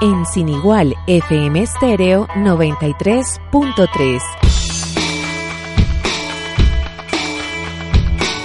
[0.00, 4.20] En Sin Igual FM Stereo 93.3.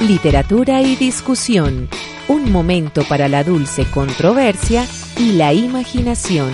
[0.02, 1.90] Literatura y discusión.
[2.28, 4.88] Un momento para la dulce controversia
[5.20, 6.52] y la imaginación.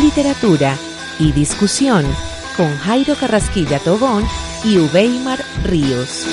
[0.00, 0.78] Literatura
[1.18, 2.06] y discusión
[2.56, 4.24] con Jairo Carrasquilla Tobón
[4.64, 6.26] y Ubeimar Ríos.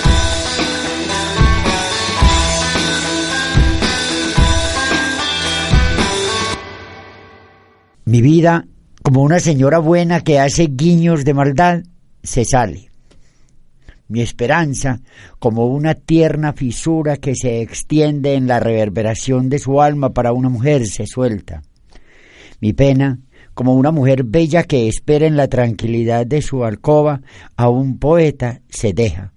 [8.09, 8.65] Mi vida,
[9.03, 11.83] como una señora buena que hace guiños de maldad,
[12.23, 12.89] se sale.
[14.07, 14.99] Mi esperanza,
[15.38, 20.49] como una tierna fisura que se extiende en la reverberación de su alma para una
[20.49, 21.61] mujer, se suelta.
[22.59, 23.19] Mi pena,
[23.53, 27.21] como una mujer bella que espera en la tranquilidad de su alcoba
[27.57, 29.33] a un poeta, se deja.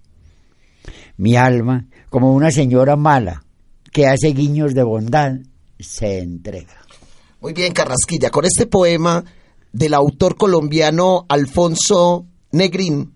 [1.15, 3.43] Mi alma, como una señora mala
[3.91, 5.33] que hace guiños de bondad,
[5.77, 6.82] se entrega.
[7.43, 9.21] Muy bien, Carrasquilla, con este poema
[9.73, 13.15] del autor colombiano Alfonso Negrín,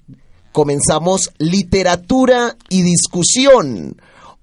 [0.51, 3.95] comenzamos literatura y discusión.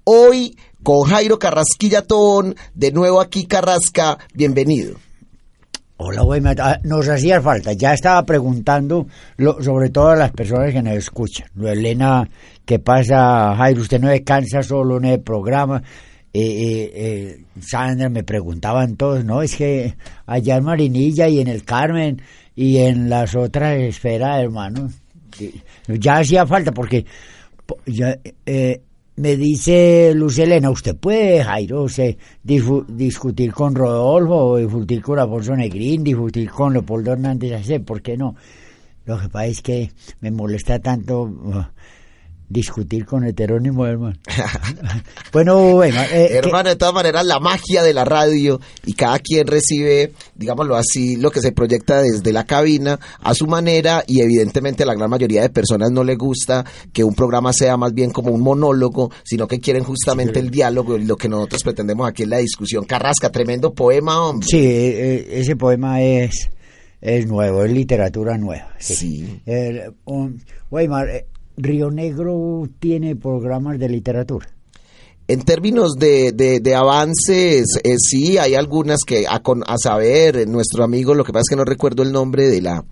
[0.04, 4.96] Hoy con Jairo Carrasquilla Tobón, de nuevo aquí Carrasca, bienvenido.
[5.98, 6.41] Hola, güey,
[6.84, 7.74] nos hacía falta.
[7.74, 11.48] Ya estaba preguntando lo, sobre todo a las personas que nos escuchan.
[11.62, 12.26] Elena,
[12.64, 13.82] ¿qué pasa, Jairo?
[13.82, 15.82] Usted no descansa solo en el programa.
[16.36, 19.40] Eh, eh, eh, Sandra me preguntaban todos, ¿no?
[19.40, 19.94] Es que
[20.27, 22.20] allá en Marinilla y en el Carmen
[22.56, 24.91] y en las otras esferas, hermano,
[25.86, 27.06] ya hacía falta porque
[28.47, 28.81] eh,
[29.14, 31.86] me dice Luz Elena, usted puede, Jairo,
[32.42, 38.34] discutir con Rodolfo, discutir con Alfonso Negrín, discutir con Leopoldo Hernández, ¿por qué no?
[39.06, 41.62] Lo que pasa es que me molesta tanto uh,
[42.54, 44.16] discutir con heterónimo, hermano.
[45.32, 49.47] bueno, bueno eh, hermano, de todas maneras, la magia de la radio y cada quien
[49.47, 54.84] recibe, digámoslo así, lo que se proyecta desde la cabina a su manera y evidentemente
[54.84, 58.10] a la gran mayoría de personas no le gusta que un programa sea más bien
[58.10, 62.22] como un monólogo, sino que quieren justamente el diálogo y lo que nosotros pretendemos aquí
[62.22, 62.84] es la discusión.
[62.84, 64.47] Carrasca, tremendo poema, hombre.
[64.48, 66.48] Sí, eh, ese poema es
[67.00, 68.75] es nuevo, es literatura nueva.
[68.78, 69.42] Sí.
[71.56, 74.48] Río Negro tiene programas de literatura.
[75.26, 81.15] En términos de, de, avances, eh, sí, hay algunas que a, a saber, nuestro amigo,
[81.15, 82.84] lo que pasa es que no recuerdo el nombre de la,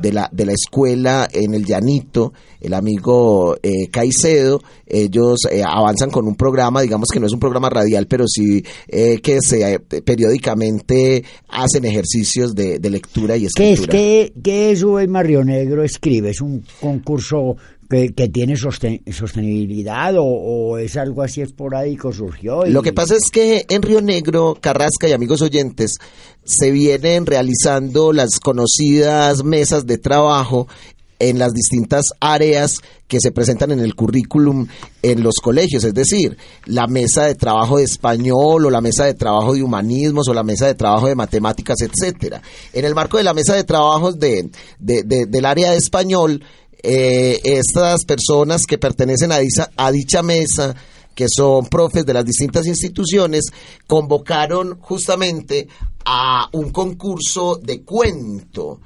[0.00, 6.10] de la, de la escuela en el Llanito, el amigo eh, Caicedo, ellos eh, avanzan
[6.10, 9.78] con un programa, digamos que no es un programa radial, pero sí eh, que se
[9.80, 13.92] periódicamente hacen ejercicios de, lectura y escritura.
[13.92, 16.30] ¿Qué es, qué, qué es Río Negro Escribe?
[16.30, 17.56] ¿Es un concurso
[17.90, 22.64] que, tiene sostenibilidad o, es algo así esporádico surgió.
[22.66, 25.96] Lo que pasa es que en Río Negro, Carrasca y amigos oyentes,
[26.44, 30.68] se vienen realizando las conocidas mesas de trabajo
[31.18, 32.74] en las distintas áreas
[33.06, 34.68] que se presentan en el currículum
[35.02, 39.14] en los colegios, es decir, la mesa de trabajo de español o la mesa de
[39.14, 42.40] trabajo de humanismos o la mesa de trabajo de matemáticas, etcétera.
[42.72, 44.48] En el marco de la mesa de trabajos de,
[44.78, 46.42] del área de español,
[46.82, 50.74] eh, estas personas que pertenecen a dicha, a dicha mesa,
[51.14, 53.46] que son profes de las distintas instituciones,
[53.86, 55.68] convocaron justamente
[56.04, 58.80] a un concurso de cuento.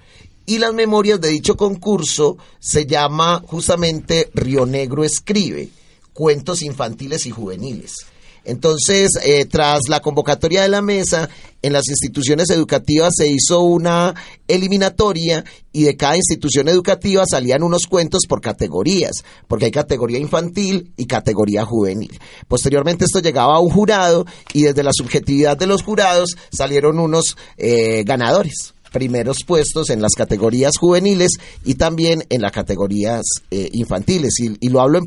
[0.47, 5.71] Y las memorias de dicho concurso se llama justamente Río Negro Escribe,
[6.13, 8.07] cuentos infantiles y juveniles.
[8.45, 11.29] Entonces, eh, tras la convocatoria de la mesa,
[11.63, 14.15] en las instituciones educativas se hizo una
[14.49, 20.93] eliminatoria y de cada institución educativa salían unos cuentos por categorías, porque hay categoría infantil
[20.97, 22.21] y categoría juvenil.
[22.49, 27.37] Posteriormente esto llegaba a un jurado y desde la subjetividad de los jurados salieron unos
[27.57, 31.33] eh, ganadores primeros puestos en las categorías juveniles
[31.65, 34.35] y también en las categorías eh, infantiles.
[34.39, 35.01] Y, lo hablo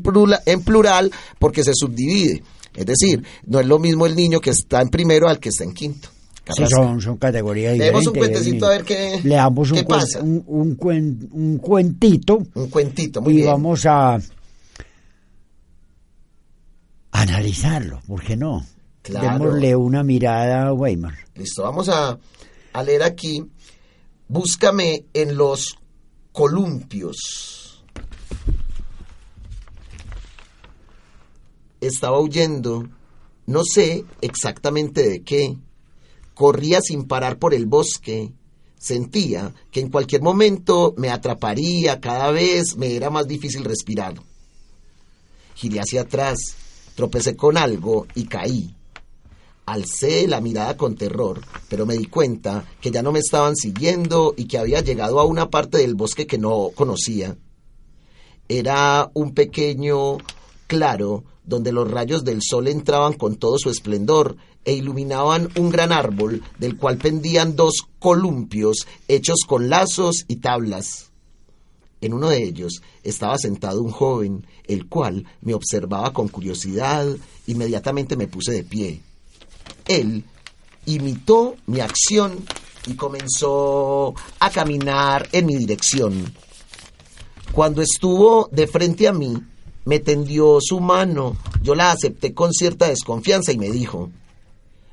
[0.44, 2.42] en plural porque se subdivide.
[2.74, 5.64] Es decir, no es lo mismo el niño que está en primero al que está
[5.64, 6.08] en quinto.
[6.56, 8.06] Sí, son, son categorías diferentes.
[8.06, 10.22] un cuentecito a ver qué, Le damos un, pasa.
[10.22, 12.38] Un, un, cuentito.
[12.54, 13.48] Un cuentito, muy y bien.
[13.48, 14.18] vamos a,
[17.12, 18.64] analizarlo, ¿por qué no?
[19.02, 19.44] Claro.
[19.44, 21.14] Démosle una mirada a Weimar.
[21.34, 22.18] Listo, vamos a,
[22.72, 23.44] a leer aquí.
[24.28, 25.78] Búscame en los
[26.32, 27.57] columpios.
[31.80, 32.88] Estaba huyendo,
[33.46, 35.56] no sé exactamente de qué.
[36.34, 38.32] Corría sin parar por el bosque.
[38.78, 44.14] Sentía que en cualquier momento me atraparía, cada vez me era más difícil respirar.
[45.54, 46.38] Giré hacia atrás,
[46.94, 48.74] tropecé con algo y caí.
[49.66, 54.34] Alcé la mirada con terror, pero me di cuenta que ya no me estaban siguiendo
[54.36, 57.36] y que había llegado a una parte del bosque que no conocía.
[58.48, 60.18] Era un pequeño
[60.66, 65.92] claro donde los rayos del sol entraban con todo su esplendor e iluminaban un gran
[65.92, 71.10] árbol del cual pendían dos columpios hechos con lazos y tablas.
[72.02, 77.08] En uno de ellos estaba sentado un joven, el cual me observaba con curiosidad.
[77.46, 79.00] Inmediatamente me puse de pie.
[79.86, 80.24] Él
[80.84, 82.44] imitó mi acción
[82.86, 86.32] y comenzó a caminar en mi dirección.
[87.52, 89.34] Cuando estuvo de frente a mí,
[89.88, 91.34] me tendió su mano.
[91.62, 94.10] Yo la acepté con cierta desconfianza y me dijo,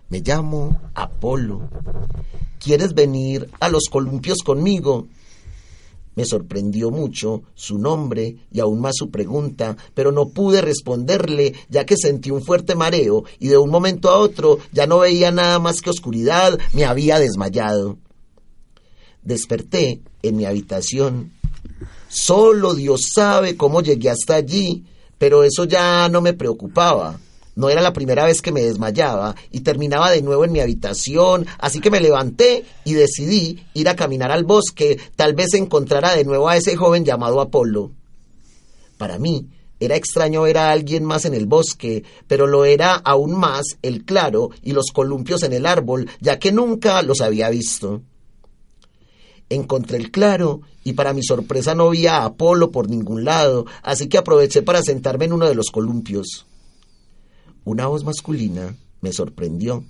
[0.08, 1.68] me llamo Apolo.
[2.60, 5.08] ¿Quieres venir a los columpios conmigo?
[6.16, 11.86] Me sorprendió mucho su nombre y aún más su pregunta, pero no pude responderle ya
[11.86, 15.60] que sentí un fuerte mareo y de un momento a otro ya no veía nada
[15.60, 17.98] más que oscuridad, me había desmayado.
[19.24, 21.34] Desperté en mi habitación.
[22.16, 24.86] Solo Dios sabe cómo llegué hasta allí,
[25.18, 27.20] pero eso ya no me preocupaba.
[27.58, 31.46] No era la primera vez que me desmayaba y terminaba de nuevo en mi habitación,
[31.60, 36.24] así que me levanté y decidí ir a caminar al bosque, tal vez encontrara de
[36.24, 37.92] nuevo a ese joven llamado Apolo.
[38.98, 39.50] Para mí,
[39.82, 44.06] era extraño ver a alguien más en el bosque, pero lo era aún más el
[44.06, 48.04] claro y los columpios en el árbol, ya que nunca los había visto.
[49.50, 54.08] Encontré el claro y para mi sorpresa no vi a Apolo por ningún lado, así
[54.08, 56.46] que aproveché para sentarme en uno de los columpios.
[57.64, 59.84] Una voz masculina me sorprendió.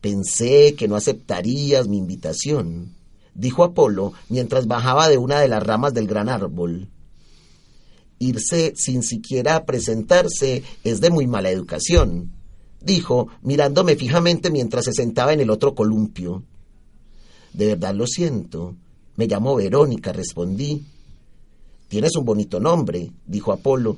[0.00, 2.94] Pensé que no aceptarías mi invitación,
[3.34, 6.88] dijo Apolo mientras bajaba de una de las ramas del gran árbol.
[8.18, 12.32] Irse sin siquiera presentarse es de muy mala educación,
[12.80, 16.44] dijo, mirándome fijamente mientras se sentaba en el otro columpio.
[17.54, 18.74] De verdad lo siento.
[19.16, 20.84] Me llamo Verónica, respondí.
[21.88, 23.96] Tienes un bonito nombre, dijo Apolo.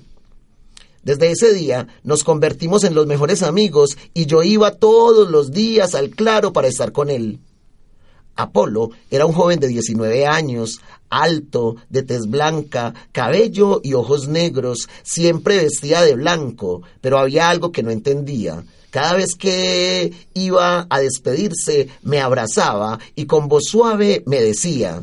[1.03, 5.95] Desde ese día nos convertimos en los mejores amigos y yo iba todos los días
[5.95, 7.39] al claro para estar con él.
[8.35, 14.89] Apolo era un joven de 19 años, alto, de tez blanca, cabello y ojos negros,
[15.03, 18.63] siempre vestía de blanco, pero había algo que no entendía.
[18.91, 25.03] Cada vez que iba a despedirse, me abrazaba y con voz suave me decía,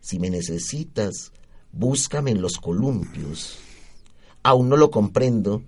[0.00, 1.32] si me necesitas,
[1.72, 3.58] búscame en los columpios.
[4.42, 5.62] Aún no lo comprendo.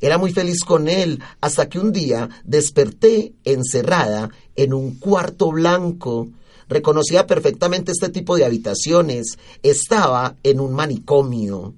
[0.00, 6.28] Era muy feliz con él hasta que un día desperté encerrada en un cuarto blanco.
[6.68, 9.38] Reconocía perfectamente este tipo de habitaciones.
[9.62, 11.74] Estaba en un manicomio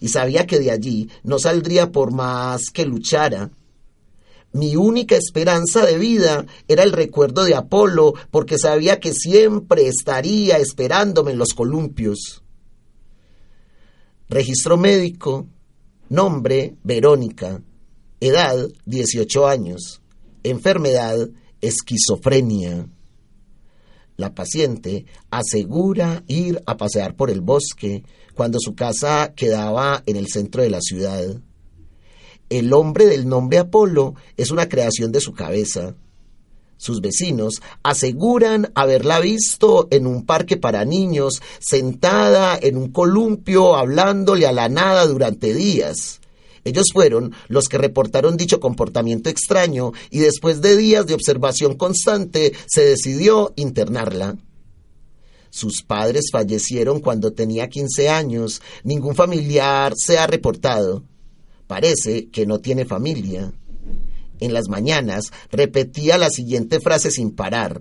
[0.00, 3.50] y sabía que de allí no saldría por más que luchara.
[4.52, 10.58] Mi única esperanza de vida era el recuerdo de Apolo, porque sabía que siempre estaría
[10.58, 12.42] esperándome en los columpios.
[14.28, 15.46] Registro médico,
[16.08, 17.62] nombre Verónica,
[18.20, 20.00] edad 18 años,
[20.42, 21.28] enfermedad
[21.60, 22.88] esquizofrenia.
[24.20, 30.26] La paciente asegura ir a pasear por el bosque cuando su casa quedaba en el
[30.28, 31.40] centro de la ciudad.
[32.50, 35.94] El hombre del nombre Apolo es una creación de su cabeza.
[36.76, 44.46] Sus vecinos aseguran haberla visto en un parque para niños, sentada en un columpio hablándole
[44.46, 46.19] a la nada durante días.
[46.64, 52.52] Ellos fueron los que reportaron dicho comportamiento extraño y después de días de observación constante
[52.66, 54.36] se decidió internarla.
[55.50, 58.62] Sus padres fallecieron cuando tenía 15 años.
[58.84, 61.02] Ningún familiar se ha reportado.
[61.66, 63.52] Parece que no tiene familia.
[64.38, 67.80] En las mañanas repetía la siguiente frase sin parar.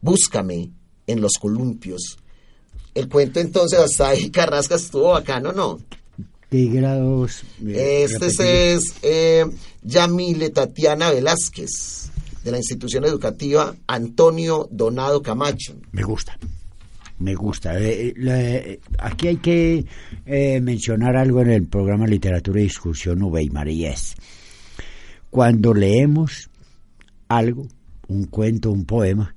[0.00, 0.70] Búscame
[1.06, 2.16] en los columpios.
[2.94, 5.78] El cuento entonces hasta ahí Carrasca estuvo bacano, ¿no?
[6.50, 7.42] ¿Qué grados?
[7.66, 9.44] eh, Este es eh,
[9.82, 12.10] Yamile Tatiana Velázquez,
[12.42, 15.74] de la institución educativa Antonio Donado Camacho.
[15.92, 16.38] Me gusta.
[17.18, 17.78] me gusta.
[17.78, 19.84] Eh, eh, la- aquí hay que
[20.62, 24.14] mencionar algo en el programa Literatura y Discusión Uweimar y es
[25.30, 26.48] cuando leemos
[27.28, 27.66] algo,
[28.06, 29.34] un cuento, un poema,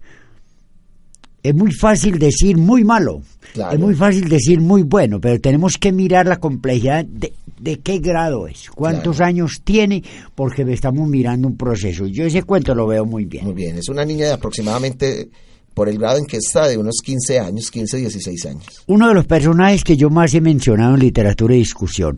[1.44, 3.22] es muy fácil decir muy malo,
[3.54, 3.74] Claro.
[3.74, 8.00] es muy fácil decir muy bueno, pero tenemos que mirar la complejidad de, de qué
[8.00, 9.30] grado es, cuántos Claro.
[9.30, 10.04] años tiene,
[10.36, 12.06] porque estamos mirando un proceso.
[12.08, 13.46] Yo ese cuento lo veo muy bien.
[13.46, 15.30] Muy bien, es una niña de aproximadamente,
[15.74, 18.84] por el grado en que está, de unos 15 años, 15, 16 años.
[18.88, 22.18] Uno de los personajes que yo más he mencionado en literatura y discusión,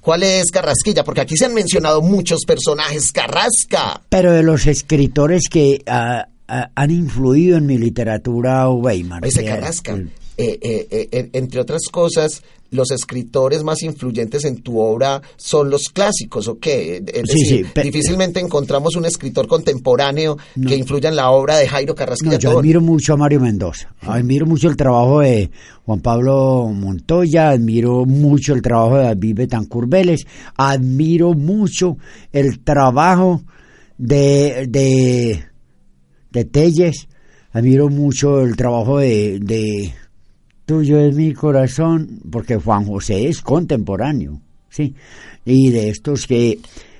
[0.00, 1.02] ¿Cuál es Carrasquilla?
[1.02, 3.10] Porque aquí se han mencionado muchos personajes.
[3.10, 4.02] Carrasca.
[4.08, 9.24] pero de los escritores que ah, han influido en mi literatura Weimar.
[9.26, 9.92] Ese Carrasca.
[9.94, 15.70] el- Eh, eh, eh, entre otras cosas, los escritores más influyentes en tu obra son
[15.70, 16.98] los clásicos, ¿o qué?
[17.06, 20.68] Es Sí, decir, sí, pe- difícilmente encontramos un escritor contemporáneo No.
[20.68, 23.88] que influya en la obra de Jairo No, Carrasquilla yo admiro mucho a Mario Mendoza,
[24.02, 25.50] admiro mucho el trabajo de
[25.86, 31.96] Juan Pablo Montoya, admiro mucho el trabajo de David Betancourt Vélez, admiro mucho
[32.30, 33.40] el trabajo
[33.96, 35.44] de, de,
[36.36, 37.08] de Telles,
[37.52, 39.92] admiro mucho el trabajo de, de
[40.66, 44.94] Tuyo es mi corazón, porque Juan José es contemporáneo, ¿sí?
[45.44, 46.58] Y de estos que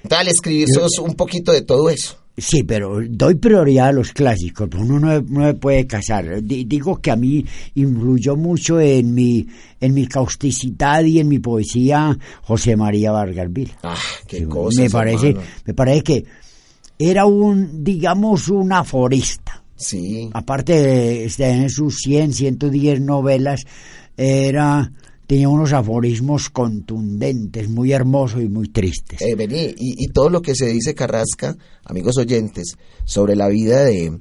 [0.09, 2.17] Tal, escribir sos un poquito de todo eso.
[2.39, 6.43] Sí, pero doy prioridad a los clásicos, uno no, no puede casar.
[6.43, 9.47] Di- digo que a mí influyó mucho en mi,
[9.81, 13.73] en mi causticidad y en mi poesía José María Vargas Vila.
[13.83, 13.97] Ah,
[14.29, 15.47] qué Sí, cosas, me parece, hermano.
[15.65, 16.25] me parece que
[16.99, 19.63] era un, digamos, un aforista.
[19.77, 20.31] Sí.
[20.33, 23.67] Aparte de en sus 100, 110 novelas,
[24.17, 24.91] era,
[25.27, 29.21] tenía unos aforismos contundentes, muy hermosos y muy tristes.
[29.21, 33.85] Eh, vení, y, y todo lo que se dice Carrasca, amigos oyentes, sobre la vida
[33.85, 34.19] de,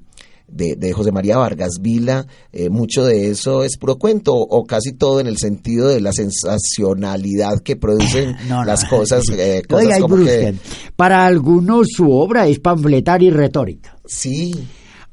[0.48, 4.94] de, de José María Vargas Vila, eh, mucho de eso es puro cuento, o casi
[4.94, 8.66] todo en el sentido de la sensacionalidad que producen No, no.
[8.66, 10.56] las cosas, eh, cosas como que...
[10.96, 14.54] Para algunos su obra es panfletaria y retórica, Sí,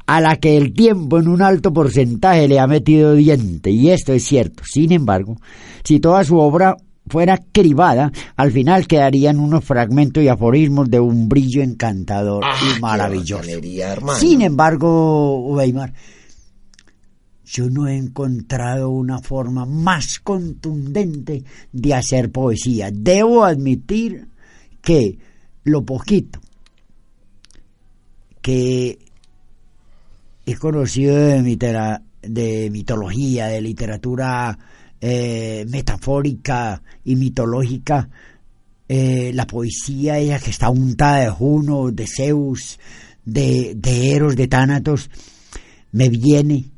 [0.06, 4.12] a la que el tiempo en un alto porcentaje le ha metido diente, y esto
[4.12, 4.62] es cierto.
[4.70, 5.36] Sin embargo,
[5.84, 6.76] si toda su obra
[7.08, 12.80] fuera cribada, al final quedarían unos fragmentos y aforismos de un brillo encantador Ah, y
[12.80, 13.42] maravilloso.
[14.18, 15.92] Sin embargo, Weimar,
[17.44, 22.90] yo no he encontrado una forma más contundente de hacer poesía.
[22.92, 24.28] Debo admitir
[24.80, 25.18] que
[25.64, 26.40] lo poquito
[28.40, 28.98] que
[30.46, 34.58] he conocido de, mitera- de mitología, de literatura
[35.02, 38.08] eh, metafórica y mitológica,
[38.88, 42.78] eh, la poesía, ella que está untada de Juno, de Zeus,
[43.24, 45.10] de, de Eros, de Tánatos,
[45.92, 46.70] me viene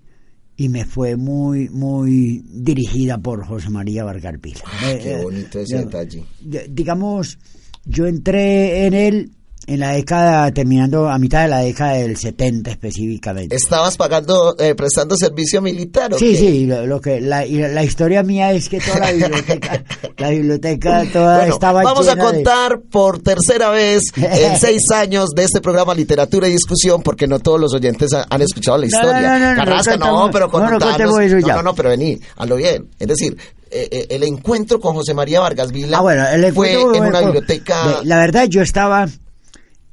[0.56, 4.60] y me fue muy, muy dirigida por José María Vargas Vila.
[4.64, 6.24] Ah, Eh, qué eh, bonito ese yo- detalle.
[6.70, 7.38] digamos,
[7.84, 9.30] yo entré en él
[9.66, 13.56] en la década, terminando a mitad de la década del 70 específicamente.
[13.56, 16.36] ¿Estabas pagando, eh, prestando servicio militar o Sí, qué?
[16.38, 19.84] sí, lo, lo que la, la historia mía es que toda la biblioteca,
[20.18, 24.90] la biblioteca toda Bueno, estaba vamos a llena de- contar por tercera vez en seis
[24.90, 28.78] años de este programa Literatura y Discusión, porque no todos los oyentes ha- han escuchado
[28.78, 29.20] la historia.
[29.20, 31.54] no, no, no, Carrasca, no, contamos- pero no, no contanos- contemos eso ya.
[31.54, 32.88] No, no, no, pero vení, hazlo bien.
[32.98, 33.36] Es decir,
[33.70, 37.20] eh, eh, el encuentro con José María Vargas Vila Ah, bueno, el fue en una
[37.20, 38.00] biblioteca.
[38.04, 39.08] La verdad, yo estaba,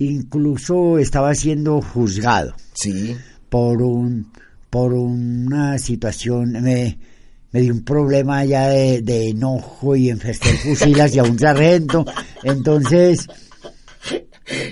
[0.05, 3.15] incluso estaba siendo juzgado Sí,
[3.49, 4.31] por un,
[4.69, 6.97] por una situación, me,
[7.51, 12.05] me dio un problema ya de, de enojo y enfesté fusilas y a un sargento,
[12.43, 13.27] entonces,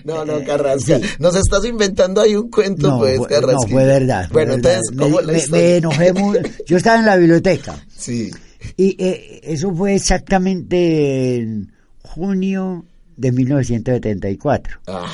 [0.03, 0.99] no, no, Carrasca.
[1.19, 3.53] Nos estás inventando ahí un cuento, Eh, no, pues, Carrasca.
[3.61, 4.27] no, fue verdad.
[4.29, 4.79] fue Bueno, verdad.
[4.81, 7.75] entonces, ¿cómo me, me- me enojé muy, yo estaba en la biblioteca.
[7.95, 8.31] Sí.
[8.75, 11.71] Y eh, eso fue exactamente en
[12.03, 12.83] junio
[13.19, 14.79] de 1974.
[14.87, 15.11] Ah,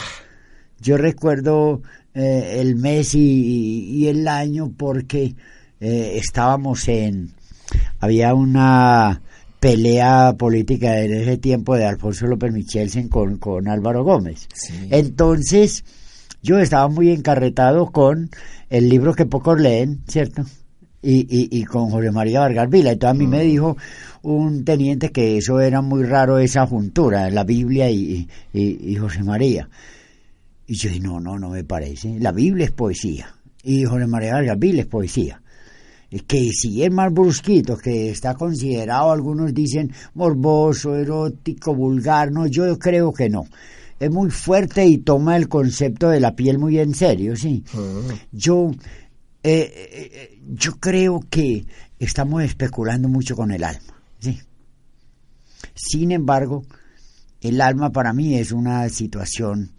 [0.79, 1.81] Yo recuerdo
[2.13, 3.19] eh, el mes y,
[3.89, 5.35] y el año porque
[5.79, 7.31] eh, estábamos en...
[7.99, 9.21] Había una
[9.59, 14.47] pelea política en ese tiempo de Alfonso López Michelsen con, con Álvaro Gómez.
[14.53, 14.87] Sí.
[14.91, 15.83] Entonces,
[16.43, 18.29] yo estaba muy encarretado con
[18.69, 20.43] el libro que pocos leen, ¿cierto?
[21.07, 22.91] Y, y, y con José María Vargas Vila.
[22.91, 23.77] Entonces a mí me dijo
[24.25, 28.27] un teniente que eso era muy raro, esa juntura, la Biblia y,
[28.99, 29.69] José María.
[30.65, 32.19] Y yo dije, no, no, no me parece.
[32.19, 33.35] La Biblia es poesía.
[33.61, 35.41] Y José María Vargas Vila es poesía.
[36.09, 42.47] Es que si es más brusquito, que está considerado, algunos dicen morboso, erótico, vulgar, no,
[42.47, 43.45] yo creo que no.
[43.99, 47.63] Es muy fuerte y toma el concepto de la piel muy en serio, sí.
[47.73, 48.11] Mm.
[48.31, 48.71] Yo,
[49.43, 51.65] eh, eh, yo creo que
[51.99, 53.93] estamos especulando mucho con el alma.
[54.19, 54.39] ¿sí?
[55.73, 56.63] Sin embargo,
[57.41, 59.71] el alma para mí es una situación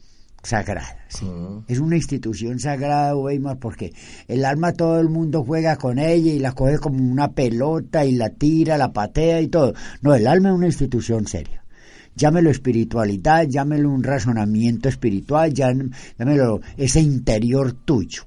[0.43, 1.05] sagrada.
[1.09, 1.27] ¿sí?
[1.69, 3.93] Es una institución sagrada, Weimar, porque
[4.29, 8.13] el alma todo el mundo juega con ella y la coge como una pelota y
[8.13, 9.75] la tira, la patea y todo.
[10.03, 11.63] No, el alma es una institución seria.
[12.15, 18.23] Llámelo espiritualidad, llámelo un razonamiento espiritual, llámelo ese interior tuyo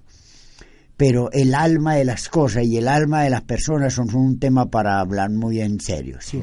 [1.00, 4.66] pero el alma de las cosas y el alma de las personas son un tema
[4.66, 6.18] para hablar muy en serio.
[6.20, 6.42] ¿sí?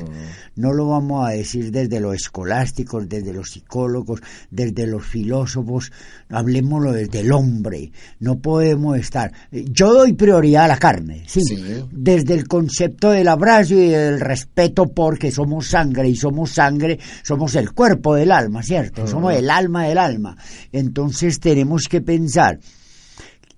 [0.54, 5.92] No lo vamos a decir desde los escolásticos, desde los psicólogos, desde los filósofos,
[6.30, 7.92] hablemoslo desde el hombre.
[8.18, 9.30] No podemos estar.
[9.52, 11.42] Yo doy prioridad a la carne, ¿sí?
[11.42, 11.62] Sí.
[11.92, 17.54] desde el concepto del abrazo y del respeto porque somos sangre y somos sangre, somos
[17.56, 19.06] el cuerpo del alma, ¿cierto?
[19.06, 20.34] Somos el alma del alma.
[20.72, 22.58] Entonces tenemos que pensar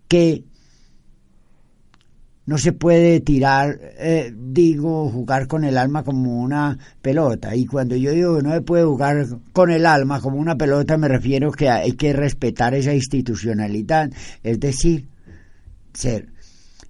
[0.08, 0.47] que
[2.48, 7.54] no se puede tirar, eh, digo, jugar con el alma como una pelota.
[7.54, 10.96] Y cuando yo digo que no se puede jugar con el alma como una pelota,
[10.96, 14.10] me refiero que hay que respetar esa institucionalidad,
[14.42, 15.08] es decir,
[15.92, 16.28] ser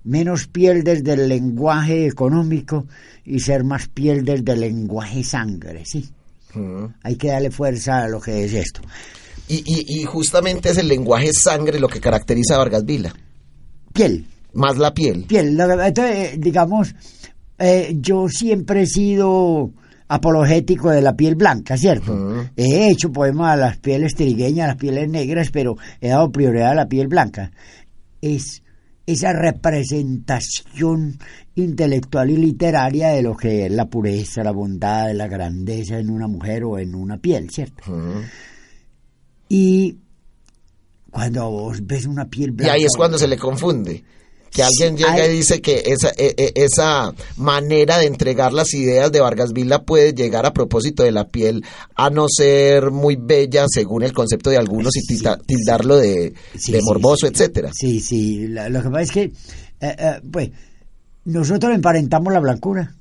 [0.04, 2.86] menos piel desde el lenguaje económico
[3.24, 6.08] y ser más piel desde el lenguaje sangre, ¿sí?
[7.02, 8.80] Hay que darle fuerza a lo que es esto.
[9.48, 13.12] Y, y, y justamente es el lenguaje sangre lo que caracteriza a Vargas Vila.
[13.92, 14.24] Piel.
[14.54, 15.24] Más la piel.
[15.24, 15.58] piel.
[15.58, 16.94] Entonces, eh, digamos,
[17.58, 19.72] eh, yo siempre he sido
[20.08, 22.48] apologético de la piel blanca, ¿cierto?
[22.56, 26.70] He hecho poemas a las pieles trigueñas, a las pieles negras, pero he dado prioridad
[26.72, 27.52] a la piel blanca.
[28.22, 28.62] Es
[29.06, 31.18] esa representación
[31.54, 36.26] intelectual y literaria de lo que es la pureza, la bondad, la grandeza en una
[36.26, 37.82] mujer o en una piel, ¿cierto?
[39.48, 39.96] Y
[41.10, 42.72] cuando vos ves una piel Y blanca...
[42.74, 44.04] ahí es cuando se le confunde.
[44.50, 49.12] Que alguien llega y dice que esa, e- e- esa manera de entregar las ideas
[49.12, 51.62] de Vargas Vila puede llegar a propósito de la piel
[51.94, 56.72] a no ser muy bella según el concepto de algunos y Sí, tildarlo de, Sí,
[56.72, 57.32] de morboso, sí.
[57.32, 57.70] etcétera.
[57.74, 58.46] Sí, sí.
[58.48, 59.32] lo que pasa es que, eh,
[59.80, 60.50] eh, pues,
[61.24, 62.94] nosotros emparentamos la blancura.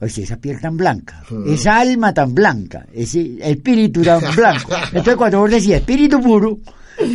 [0.00, 4.70] Oye, esa piel tan blanca, esa alma tan blanca, ese espíritu tan blanco.
[4.86, 6.58] Entonces, cuando vos decís espíritu puro,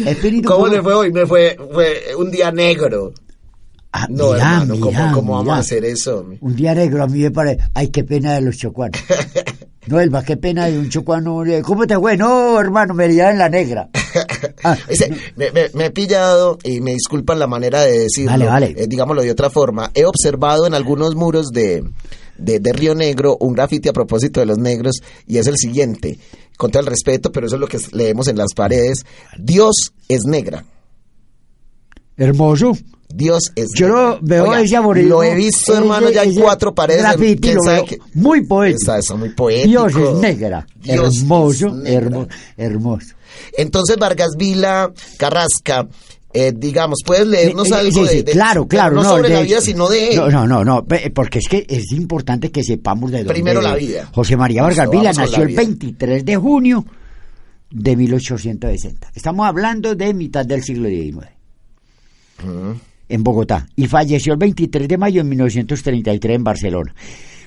[0.05, 0.71] espíritu ¿Cómo puro.
[0.75, 1.11] le fue hoy?
[1.11, 3.13] Me fue, fue un día negro.
[4.03, 5.55] Ah, No, mirá, hermano, ¿cómo, mirá, cómo vamos mirá.
[5.57, 6.25] a hacer eso?
[6.41, 8.99] Un día negro a mí me parece, ay, qué pena de los chocuanos.
[9.87, 11.43] No, Elba, qué pena de un chocuano.
[11.63, 12.17] ¿Cómo te fue?
[12.17, 13.87] No, hermano, me liaba en la negra.
[14.63, 14.75] Ah,
[15.37, 18.75] me, me- me he pillado, y me disculpan la manera de decirlo, Vale, vale.
[18.77, 21.85] eh, digámoslo de otra forma, he observado en algunos muros de,
[22.37, 26.19] de, de Río Negro un grafiti a propósito de los negros, y es el siguiente,
[26.57, 29.05] con todo el respeto, pero eso es lo que leemos en las paredes,
[29.39, 30.65] Dios es negra.
[32.17, 32.73] Hermoso.
[33.09, 36.35] Dios es Yo lo veo Oiga, ese amorismo, Lo he visto, ese- hermano, ya en
[36.35, 37.01] cuatro paredes.
[37.03, 38.79] graffiti, lo veo muy poético.
[38.81, 39.67] Está eso, muy poético.
[39.87, 40.67] Dios es negra.
[40.83, 41.99] Dios hermoso, es negra.
[42.07, 42.27] hermo-
[42.57, 43.15] hermoso.
[43.57, 45.87] Entonces, Vargas Vila, Carrasca,
[46.33, 48.95] eh, digamos, puedes leernos Eh, eh, algo sí, de, sí, de- claro, claro.
[48.97, 50.13] no, no, sobre de la vida, sino de.
[50.15, 53.33] No, no, no, no, porque es que es importante que sepamos de dónde.
[53.33, 54.09] Primero la vida.
[54.13, 55.61] José María Vargas Vila nació el vida.
[55.61, 56.85] 23 de junio
[57.71, 59.11] de 1860.
[59.15, 61.36] Estamos hablando de mitad del siglo XIX.
[63.09, 63.67] En Bogotá.
[63.75, 66.93] Y falleció el 23 de mayo de 1933 en Barcelona.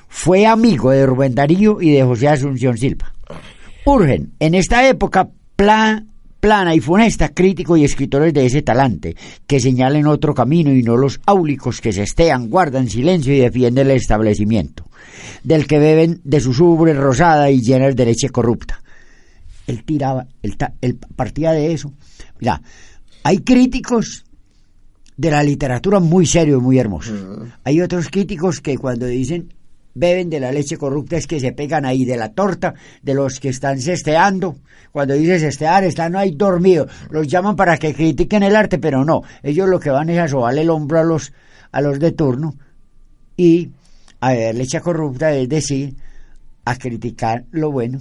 [0.09, 3.13] Fue amigo de Rubén Darío y de José Asunción Silva.
[3.85, 6.05] Urgen, en esta época pla-
[6.41, 9.15] plana y funesta, críticos y escritores de ese talante,
[9.47, 13.91] que señalen otro camino y no los áulicos que se estean, guardan silencio y defienden
[13.91, 14.87] el establecimiento,
[15.45, 18.83] del que beben de sus ubres rosada y llenas de leche corrupta.
[19.67, 21.93] Él tiraba, él, él partía de eso.
[22.41, 22.61] Mira,
[23.23, 24.25] hay críticos
[25.21, 27.21] de la literatura muy serios, muy hermosos.
[27.65, 29.53] Hay otros críticos que cuando dicen
[29.93, 33.39] beben de la leche corrupta es que se pegan ahí de la torta de los
[33.39, 34.57] que están cesteando.
[34.93, 36.91] Cuando dices cestear, están ahí dormidos.
[37.11, 39.23] Los llaman para que critiquen el arte, pero no.
[39.43, 41.33] Ellos lo que van es a sobarle el hombro a los,
[41.71, 42.55] a los de turno
[43.37, 43.69] y
[44.21, 45.97] a ver leche corrupta, es decir,
[46.65, 47.99] a criticar lo bueno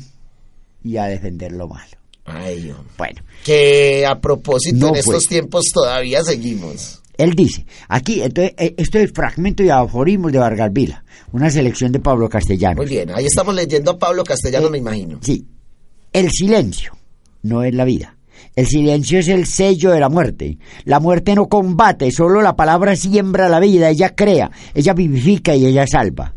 [0.83, 1.97] y a defender lo malo.
[2.23, 2.73] Ay.
[2.97, 5.27] Bueno, Que a propósito, No, en estos pues.
[5.27, 6.98] tiempos todavía seguimos.
[7.19, 11.03] Él dice, aquí, entonces, eh, esto es fragmento y aforismos de Vargas Vila,
[11.33, 12.77] una selección de Pablo Castellano.
[12.77, 15.19] Muy bien, ahí estamos leyendo a Pablo Castellano, Eh, me imagino.
[15.21, 15.45] Sí,
[16.13, 16.97] el silencio
[17.43, 18.15] no es la vida.
[18.55, 20.59] El silencio es el sello de la muerte.
[20.85, 25.65] La muerte no combate, solo la palabra siembra la vida, ella crea, ella vivifica y
[25.65, 26.33] ella salva.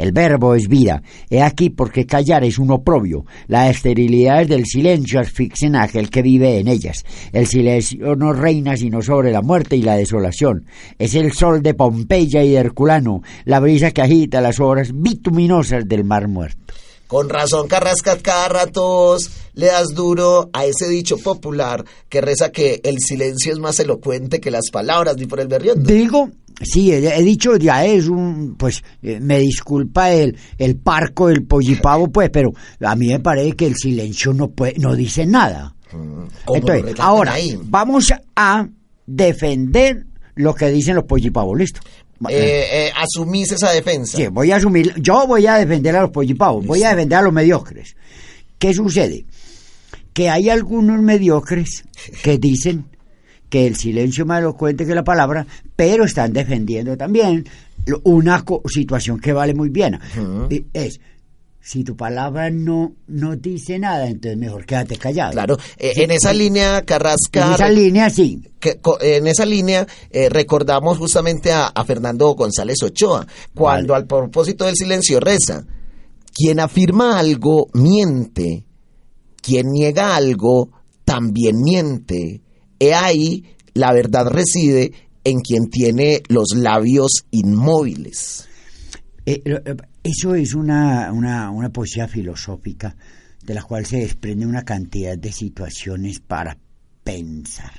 [0.00, 1.02] El verbo es vida.
[1.28, 3.26] He aquí porque callar es un oprobio.
[3.48, 7.04] La esterilidad del silencio asfixian a aquel que vive en ellas.
[7.32, 10.64] El silencio no reina sino sobre la muerte y la desolación.
[10.98, 15.86] Es el sol de Pompeya y de Herculano, la brisa que agita las horas bituminosas
[15.86, 16.72] del mar muerto.
[17.10, 19.16] Con razón, Carrasca, cada rato
[19.54, 24.40] le das duro a ese dicho popular que reza que el silencio es más elocuente
[24.40, 25.92] que las palabras, ni por el berriondo.
[25.92, 26.30] Digo,
[26.62, 32.08] sí, he, dicho ya es un, pues eh, me disculpa el, el parco del pollipavo,
[32.08, 35.74] pues, pero a mí me parece que el silencio no puede, no dice nada.
[35.90, 37.58] ¿Cómo lo Entonces, ahora ahí?
[37.64, 38.68] vamos a
[39.06, 41.80] defender lo que dicen los pollipavos, listo.
[42.28, 44.16] Eh, eh, asumís esa defensa.
[44.16, 47.22] Sí, voy a asumir, yo voy a defender a los pollipavos, voy a defender a
[47.22, 47.96] los mediocres.
[48.58, 49.24] ¿Qué sucede?
[50.12, 51.84] Que hay algunos mediocres
[52.22, 52.84] que dicen
[53.50, 57.44] que el silencio más elocuente que la palabra, pero están defendiendo también
[58.04, 59.98] una situación que vale muy bien.
[60.72, 61.00] Es,
[61.62, 65.32] si tu palabra no, no dice nada, entonces mejor quédate callado.
[65.32, 68.40] Claro, eh, en esa línea, Carrasca, En esa línea, sí.
[68.58, 74.64] que- en esa línea eh, recordamos justamente a, a Fernando González Ochoa, cuando al propósito
[74.64, 75.66] del silencio reza,
[76.32, 78.64] quien afirma algo miente,
[79.42, 80.70] quien niega algo
[81.04, 82.40] también miente.
[82.80, 88.48] He ahí la verdad reside en quien tiene los labios inmóviles.
[89.26, 92.96] Eh, eh, eso es una, una, una poesía filosófica
[93.44, 96.56] de la cual se desprende una cantidad de situaciones para
[97.04, 97.72] pensar.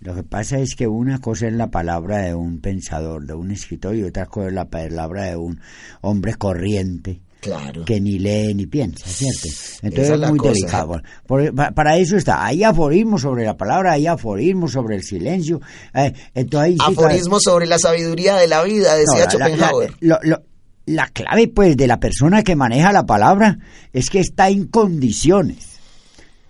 [0.00, 3.50] Lo que pasa es que una cosa es la palabra de un pensador, de un
[3.50, 5.60] escritor, y otra cosa es la palabra de un
[6.00, 7.84] hombre corriente Claro.
[7.84, 9.48] que ni lee ni piensa, ¿cierto?
[9.82, 10.52] Entonces Esa es la muy cosa.
[10.52, 11.02] delicado.
[11.26, 12.44] Por- pa- para eso está.
[12.44, 15.60] Hay aforismos sobre la palabra, hay aforismos sobre el silencio.
[15.94, 19.92] eh, entonces sí, Aforismo sobre la sabiduría de la vida, decía no, la- la- Schopenhauer.
[20.00, 20.42] lo- lo-
[20.86, 23.58] la clave, pues, de la persona que maneja la palabra
[23.92, 25.73] es que está en condiciones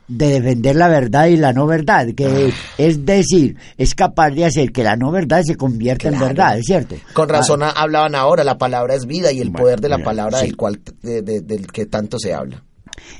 [0.06, 2.54] de defender la verdad y la no verdad, que Ah.
[2.78, 6.66] es, decir, es capaz de hacer que la no verdad se convierta en verdad, ¿es
[6.66, 6.96] cierto?
[7.14, 9.96] Con razón Ah, hablaban ahora, la palabra es vida y el Bueno, poder de la
[9.96, 10.46] mira, palabra sí.
[10.46, 12.62] del cual de- de- del que tanto se habla.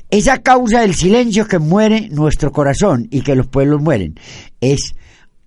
[0.09, 4.15] esa causa del silencio que muere nuestro corazón y que los pueblos mueren,
[4.61, 4.93] es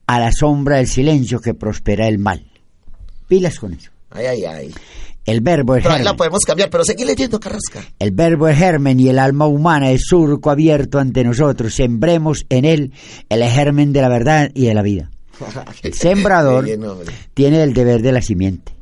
[0.07, 2.45] a la sombra del silencio que prospera el mal.
[3.29, 3.91] Pilas con eso.
[4.11, 4.75] Ay, ay, ay.
[5.29, 6.17] El verbo es Pero ahí la germen.
[6.17, 7.83] podemos cambiar, pero seguí leyendo, Carrasca.
[7.99, 11.75] El verbo es germen y el alma humana es surco abierto ante nosotros.
[11.75, 12.93] Sembremos en él
[13.29, 15.11] el germen de la verdad y de la vida.
[15.83, 16.83] El sembrador bien,
[17.35, 18.73] tiene el deber de la simiente.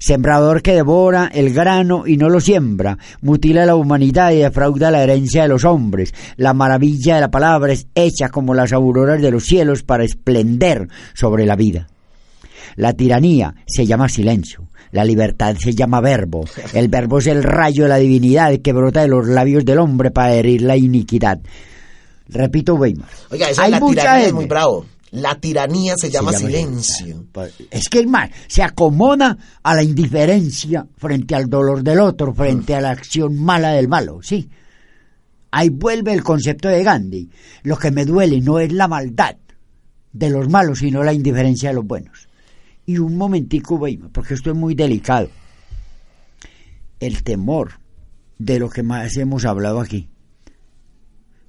[0.00, 5.04] Sembrador que devora el grano y no lo siembra, mutila la humanidad y defrauda la
[5.04, 6.12] herencia de los hombres.
[6.36, 10.88] La maravilla de la palabra es hecha como las auroras de los cielos para esplender
[11.14, 11.86] sobre la vida.
[12.76, 14.68] La tiranía se llama silencio.
[14.92, 16.44] La libertad se llama verbo.
[16.74, 20.10] El verbo es el rayo de la divinidad que brota de los labios del hombre
[20.10, 21.40] para herir la iniquidad.
[22.28, 23.08] Repito, Weimar.
[23.30, 24.86] Oiga, eso Hay la mucha tiranía es muy bravo.
[25.12, 27.24] La tiranía se, se llama, llama silencio.
[27.32, 32.32] Pues, Es que el mal se acomoda a la indiferencia frente al dolor del otro,
[32.32, 34.48] frente a la acción mala del malo, ¿sí?
[35.50, 37.28] Ahí vuelve el concepto de Gandhi.
[37.64, 39.36] Lo que me duele no es la maldad
[40.12, 42.28] de los malos, sino la indiferencia de los buenos.
[42.86, 43.80] Y un momentico,
[44.12, 45.30] porque esto es muy delicado.
[46.98, 47.80] El temor
[48.38, 50.08] de lo que más hemos hablado aquí.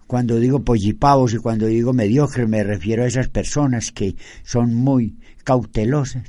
[0.08, 5.16] Cuando digo pollipavos y cuando digo mediocres me refiero a esas personas que son muy
[5.46, 6.28] cautelosas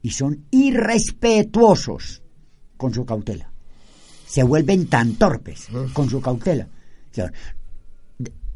[0.00, 2.22] y son irrespetuosos
[2.78, 3.52] con su cautela.
[4.26, 6.68] Se vuelven tan torpes con su cautela.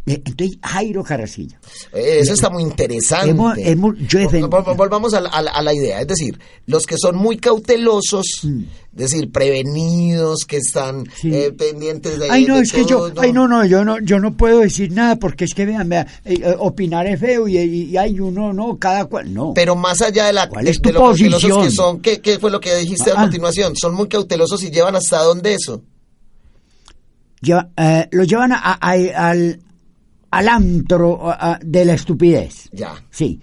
[0.04, 1.60] De- Entonces, Jairo Carrasquilla,
[1.92, 3.30] Eh, Eso está muy interesante.
[3.30, 6.00] Hemos- hemos- yo he Vol- vol- Volvamos a la, a idea.
[6.00, 8.62] Es decir, los que son muy cautelosos, Mm.
[8.96, 11.32] es decir, prevenidos, que están Sí.
[11.32, 12.28] eh, pendientes de.
[12.28, 14.58] Ay, no, de es que yo, todo, ay, no, no, yo no, yo no puedo
[14.58, 17.96] decir nada porque es que vean, vean, eh, eh, opinar es feo y, y, y
[17.96, 19.52] hay uno, no, cada cual, no.
[19.54, 20.94] Pero más allá de la ¿Cuál es tu de
[21.62, 23.22] que son, ¿qué, qué fue lo que dijiste a Ah.
[23.22, 23.76] continuación?
[23.76, 25.80] Son muy cautelosos y llevan hasta dónde eso.
[27.40, 29.60] Lleva- eh, lo llevan a- a- al,
[30.32, 32.68] al antro a- a- de la estupidez.
[32.72, 33.40] Ya, Sí,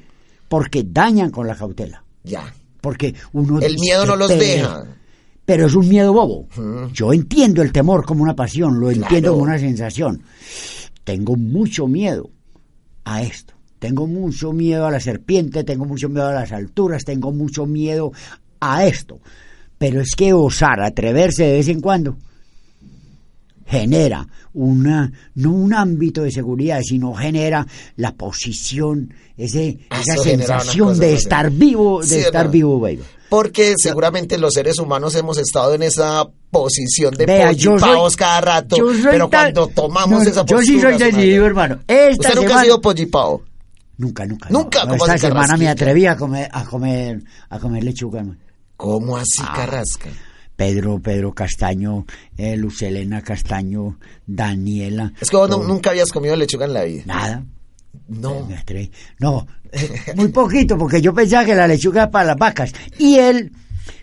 [0.49, 2.03] porque dañan con la cautela.
[2.23, 2.53] ya.
[2.81, 4.85] Porque uno El miedo no los deja.
[5.45, 6.47] Pero es un miedo bobo.
[6.93, 10.21] Yo entiendo el temor como una pasión, lo entiendo como una sensación.
[11.03, 12.29] Tengo mucho miedo
[13.03, 13.53] a esto.
[13.79, 18.11] Tengo mucho miedo a la serpiente, tengo mucho miedo a las alturas, tengo mucho miedo
[18.61, 19.19] a esto.
[19.77, 22.15] Pero es que osar, atreverse de vez en cuando,
[23.69, 31.13] genera una, no un ámbito de seguridad, sino genera la posición, ese, esa sensación de
[31.13, 32.51] estar vivo, de Sí, estar ¿no?
[32.51, 33.03] vivo, baby.
[33.29, 38.41] Porque seguramente los seres humanos hemos estado en esa posición de Vea, yo soy- cada
[38.41, 40.61] rato, yo soy pero tan- cuando tomamos No, esa Yo postura...
[40.63, 41.79] sí soy decidido, hermano.
[41.87, 43.43] Esta ¿Usted nunca semana- ha sido pollipao?
[43.97, 44.49] Nunca, nunca.
[44.49, 44.91] Nunca, no.
[44.97, 48.39] ¿cómo Esta semana me atreví a comer, a comer, a comer lechuga, hermano.
[48.77, 49.53] ¿Cómo así, Ah.
[49.55, 50.09] Carrasca?
[50.59, 55.13] Pedro, Pedro Castaño, eh, Lucelena Castaño, Daniela.
[55.21, 55.65] Es que vos todo.
[55.65, 57.03] nunca habías comido lechuga en la vida.
[57.05, 57.45] Nada.
[58.09, 58.45] No.
[59.19, 62.73] No, eh, muy poquito, porque yo pensaba que la lechuga era para las vacas.
[62.97, 63.53] Y él,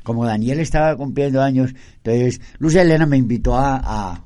[0.02, 4.24] como Daniel estaba cumpliendo años, entonces Luz Elena me invitó a, a-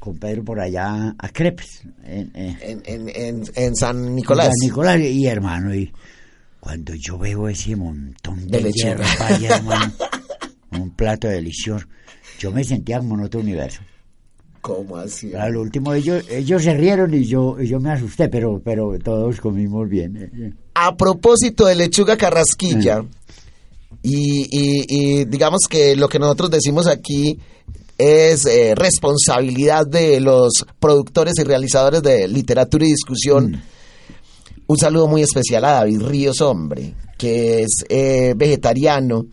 [0.00, 1.82] con Pedro por allá a Crepes.
[2.02, 4.46] En, en- En, en, en, San Nicolás.
[4.48, 5.92] San Nicolás y hermano, y
[6.58, 9.38] cuando yo veo ese montón de, De lechuga.
[9.38, 9.92] hierba hermano,
[10.80, 11.86] un plato delicioso,
[12.38, 13.80] yo me sentía como en otro universo.
[14.60, 15.30] ¿Cómo así?
[15.50, 19.38] Lo último ellos, ellos se rieron y yo, y yo me asusté, pero, pero todos
[19.40, 20.16] comimos bien.
[20.16, 20.52] eh, eh.
[20.74, 23.08] A propósito de lechuga carrasquilla, Mm.
[24.02, 27.38] y, y- y digamos que lo que nosotros decimos aquí
[27.98, 33.50] es eh, responsabilidad de los productores y realizadores de literatura y discusión.
[33.52, 33.62] Mm.
[34.66, 39.26] Un saludo muy especial a David Ríos, hombre, que es eh, vegetariano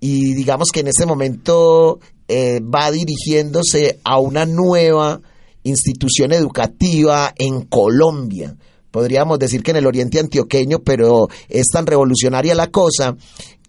[0.00, 5.20] y digamos que en este momento eh, va dirigiéndose a una nueva
[5.62, 8.56] institución educativa en Colombia.
[8.90, 13.16] Podríamos decir que en el oriente antioqueño, pero es tan revolucionaria la cosa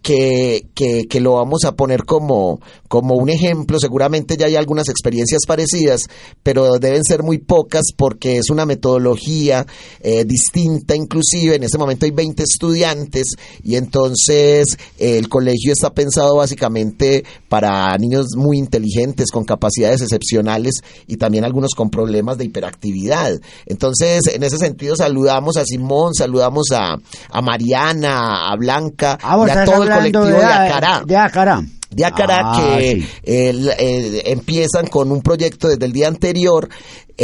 [0.02, 3.80] que, que, que lo vamos a poner como, como un ejemplo.
[3.80, 6.08] Seguramente ya hay algunas experiencias parecidas,
[6.44, 9.66] pero deben ser muy pocas porque es una metodología
[10.00, 11.56] eh, distinta inclusive.
[11.56, 17.96] En este momento hay 20 estudiantes y entonces eh, el colegio está pensado básicamente para
[17.98, 20.76] niños muy inteligentes, con capacidades excepcionales
[21.08, 23.40] y también algunos con problemas de hiperactividad.
[23.66, 26.98] Entonces, en ese sentido, saludamos a Simón, saludamos a,
[27.30, 31.62] a Mariana, a Blanca Ah, y a todo el colectivo de, Acará De Acará.
[31.90, 33.08] de Acará Ah, que sí.
[33.24, 36.70] el- el- empiezan con un proyecto desde el día anterior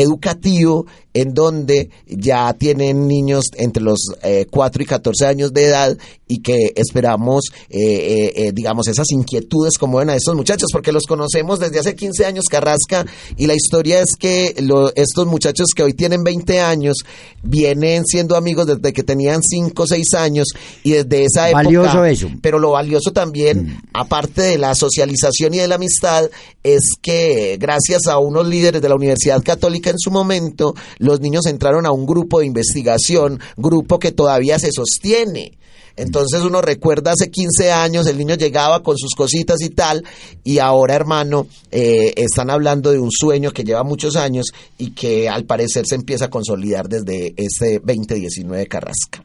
[0.01, 5.97] educativo en donde ya tienen niños entre los eh, 4 y 14 años de edad
[6.27, 10.91] y que esperamos, eh, eh, eh, digamos, esas inquietudes como ven a estos muchachos, porque
[10.91, 13.05] los conocemos desde hace 15 años, Carrasca,
[13.35, 16.97] y la historia es que lo- estos muchachos que hoy tienen 20 años
[17.41, 20.47] vienen siendo amigos desde que tenían 5 o 6 años
[20.83, 21.63] y desde esa época...
[21.63, 22.29] Valioso eso.
[22.43, 26.29] Pero lo valioso también, aparte de la socialización y de la amistad,
[26.63, 31.45] es que gracias a unos líderes de la Universidad Católica en su momento, los niños
[31.45, 35.57] entraron a un grupo de investigación, grupo que todavía se sostiene.
[35.97, 40.03] Entonces uno recuerda hace 15 años, el niño llegaba con sus cositas y tal,
[40.43, 44.45] y ahora hermano, eh, están hablando de un sueño que lleva muchos años
[44.77, 49.23] y que al parecer se empieza a consolidar desde este 2019 de Carrasca.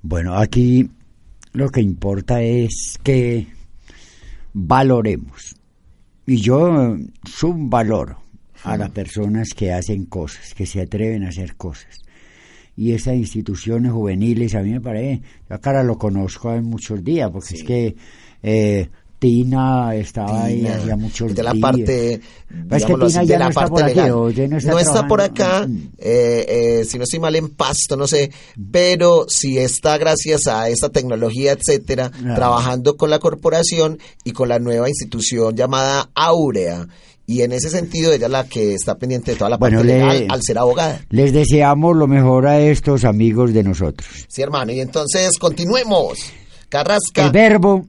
[0.00, 0.88] Bueno, aquí
[1.52, 3.48] lo que importa es que
[4.54, 5.54] valoremos.
[6.26, 8.22] Y yo subvaloro
[8.64, 11.98] a las personas que hacen cosas, que se atreven a hacer cosas.
[12.76, 17.02] Y estas instituciones juveniles, a mí me parece, yo a cara lo conozco hace muchos
[17.04, 17.96] días, porque es que
[18.42, 21.60] eh, Tina estaba ahí hacía muchos de la días.
[21.60, 24.48] parte, es que Tina así, ya de no la está parte por aquí, o ya
[24.48, 25.88] no está por acá, Mm.
[25.98, 26.46] eh,
[26.80, 28.30] eh, si no estoy mal en pasto, no sé,
[28.72, 32.34] pero sí está gracias a esta tecnología, etcétera, Claro.
[32.34, 36.86] trabajando con la corporación y con la nueva institución llamada Aurea.
[37.26, 39.92] Y en ese sentido, ella es la que está pendiente de toda la Bueno, parte
[39.92, 41.00] le- legal al ser abogada.
[41.10, 44.08] Les deseamos lo mejor a estos amigos de nosotros.
[44.28, 44.72] Sí, hermano.
[44.72, 46.18] Y entonces, continuemos.
[46.68, 47.26] Carrasca.
[47.26, 47.86] El verbo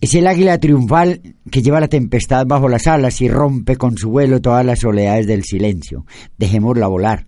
[0.00, 4.10] es el águila triunfal que lleva la tempestad bajo las alas y rompe con su
[4.10, 6.04] vuelo todas las soledades del silencio.
[6.36, 7.26] Dejémosla volar.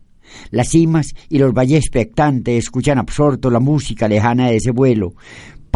[0.50, 5.14] Las cimas y los valles expectantes escuchan absortos la música lejana de ese vuelo.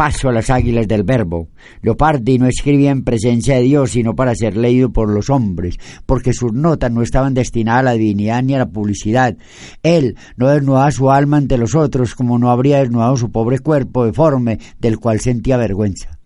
[0.01, 1.49] Paso a las águilas del verbo.
[1.83, 6.33] Leopardi no escribía en presencia de Dios, sino para ser leído por los hombres, porque
[6.33, 9.37] sus notas no estaban destinadas a la divinidad ni a la publicidad.
[9.83, 14.03] Él no desnudaba su alma ante los otros, como no habría desnudado su pobre cuerpo
[14.03, 16.20] deforme, del cual sentía vergüenza.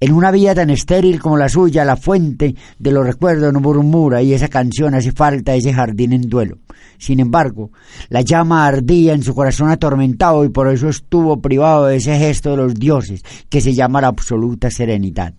[0.00, 4.22] En una vida tan estéril como la suya, la fuente de los recuerdos no murmura
[4.22, 6.58] y esa canción hace falta ese jardín en duelo.
[6.98, 7.70] Sin embargo,
[8.08, 12.50] la llama ardía en su corazón atormentado y por eso estuvo privado de ese gesto
[12.50, 15.34] de los dioses que se llama la absoluta serenidad.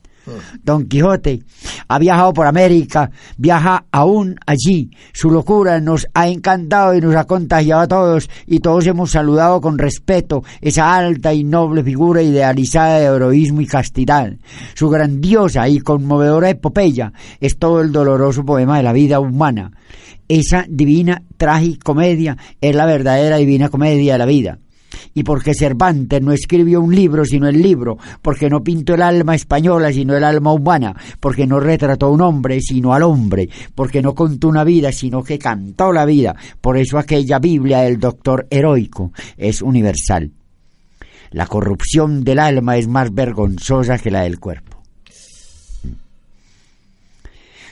[0.63, 1.43] Don Quijote
[1.87, 4.91] ha viajado por América, viaja aún allí.
[5.13, 9.61] Su locura nos ha encantado y nos ha contagiado a todos y todos hemos saludado
[9.61, 14.33] con respeto esa alta y noble figura idealizada de heroísmo y castidad.
[14.75, 19.71] Su grandiosa y conmovedora epopeya es todo el doloroso poema de la vida humana.
[20.27, 24.59] Esa divina tragicomedia es la verdadera divina comedia de la vida
[25.13, 29.35] y porque Cervantes no escribió un libro sino el libro, porque no pintó el alma
[29.35, 34.01] española sino el alma humana, porque no retrató a un hombre sino al hombre, porque
[34.01, 36.35] no contó una vida sino que cantó la vida.
[36.61, 40.31] Por eso aquella Biblia del doctor heroico es universal.
[41.31, 44.81] La corrupción del alma es más vergonzosa que la del cuerpo.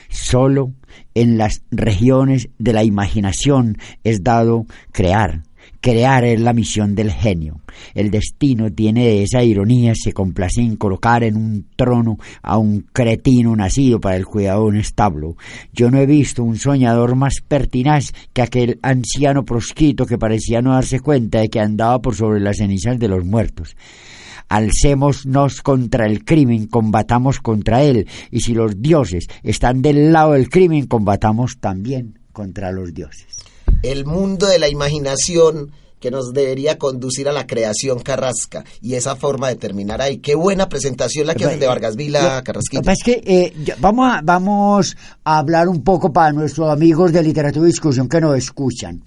[0.08, 0.72] Solo
[1.14, 5.42] en las regiones de la imaginación es dado crear,
[5.80, 7.60] Crear es la misión del genio.
[7.94, 13.54] El destino tiene esa ironía, se complace en colocar en un trono a un cretino
[13.54, 15.36] nacido para el cuidado de un establo.
[15.72, 20.72] Yo no he visto un soñador más pertinaz que aquel anciano proscrito que parecía no
[20.72, 23.76] darse cuenta de que andaba por sobre las cenizas de los muertos
[24.48, 30.48] alcémonos contra el crimen, combatamos contra él, y si los dioses están del lado del
[30.48, 33.26] crimen, combatamos también contra los dioses
[33.82, 39.16] el mundo de la imaginación que nos debería conducir a la creación Carrasca y esa
[39.16, 40.18] forma de terminar ahí.
[40.18, 42.92] Qué buena presentación la que hacen de Vargas Vila, Carrasquilla.
[42.92, 47.66] Es que eh, vamos, a, vamos a hablar un poco para nuestros amigos de literatura
[47.66, 49.02] y discusión que nos escuchan.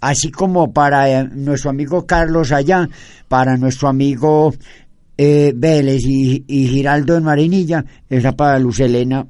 [0.00, 2.88] Así como para eh, nuestro amigo Carlos allá,
[3.26, 4.54] para nuestro amigo
[5.16, 9.26] eh, Vélez y, y Giraldo en Marinilla, esa para Luz Elena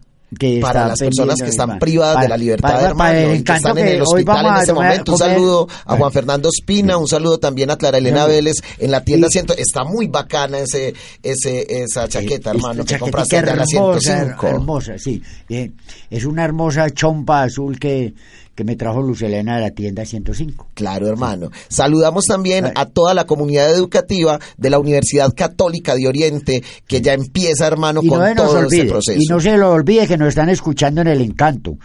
[0.61, 4.47] para las personas que están privadas de la libertad, hermano, que están en el hospital
[4.47, 5.13] en este momento.
[5.13, 9.03] Un saludo a Juan Fernando Espina, un saludo también a Clara Elena Vélez en la
[9.05, 14.47] tienda ciento Está muy bacana ese, ese, esa chaqueta, hermano, que compraste en la 105.
[14.47, 15.23] Hermosa, sí.
[15.49, 15.73] Eh,
[16.11, 18.15] es una hermosa chompa azul que
[18.59, 20.71] que me trajo Luz Elena de la tienda 105.
[20.75, 21.53] Claro, hermano.
[21.69, 27.13] Saludamos también a toda la comunidad educativa de la Universidad Católica de Oriente, que ya
[27.13, 29.17] empieza, hermano, con todo ese proceso.
[29.17, 31.79] Y no se lo olvide que nos están escuchando en el encanto.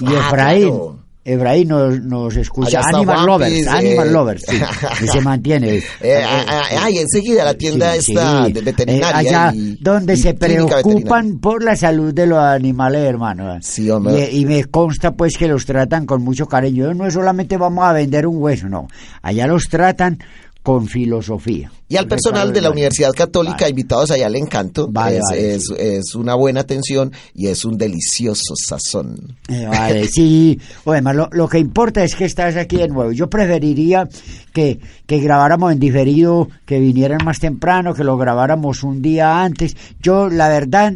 [0.00, 0.98] Y ah, Efraín.
[1.28, 2.80] Efraín nos, nos escucha.
[2.82, 4.58] Animal Lovers, Animal Lovers, sí,
[5.06, 5.68] se mantiene.
[6.00, 9.16] Eh, eh, ay, enseguida la tienda está de veterinaria.
[9.16, 13.58] allá donde se preocupan por la salud de los animales, hermano.
[13.60, 14.28] Sí, hombre.
[14.32, 16.94] Y, y, me consta pues que los tratan con mucho cariño.
[16.94, 18.88] No es solamente vamos a vender un hueso, no.
[19.22, 20.18] Allá los tratan
[20.68, 21.72] con filosofía.
[21.88, 24.90] Y al personal de la Universidad Católica, invitados allá al encanto,
[25.32, 29.34] es, es, una buena atención y es un delicioso sazón.
[29.48, 30.60] Eh, vale, sí.
[30.84, 33.12] además, lo, lo, que importa es que estás aquí de nuevo.
[33.12, 34.10] Yo preferiría
[34.52, 39.74] que, que grabáramos en diferido, que vinieran más temprano, que lo grabáramos un día antes.
[40.02, 40.92] Yo, la verdad,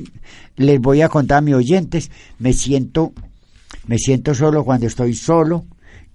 [0.57, 3.15] les voy a contar a mis oyentes, me siento,
[3.87, 5.65] me siento solo cuando estoy solo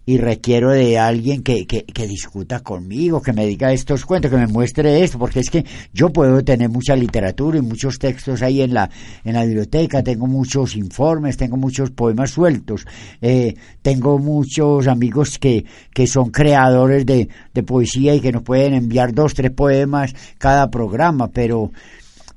[0.08, 4.48] y requiero de alguien que, que, discuta conmigo, que me diga estos cuentos, que me
[4.48, 8.74] muestre esto, porque es que yo puedo tener mucha literatura y muchos textos ahí en
[8.74, 8.90] la,
[9.26, 12.86] en la biblioteca, tengo muchos informes, tengo muchos poemas sueltos,
[13.20, 18.76] eh, tengo muchos amigos que, que son creadores de, de poesía y que nos pueden
[18.76, 21.74] enviar dos, tres poemas cada programa, pero,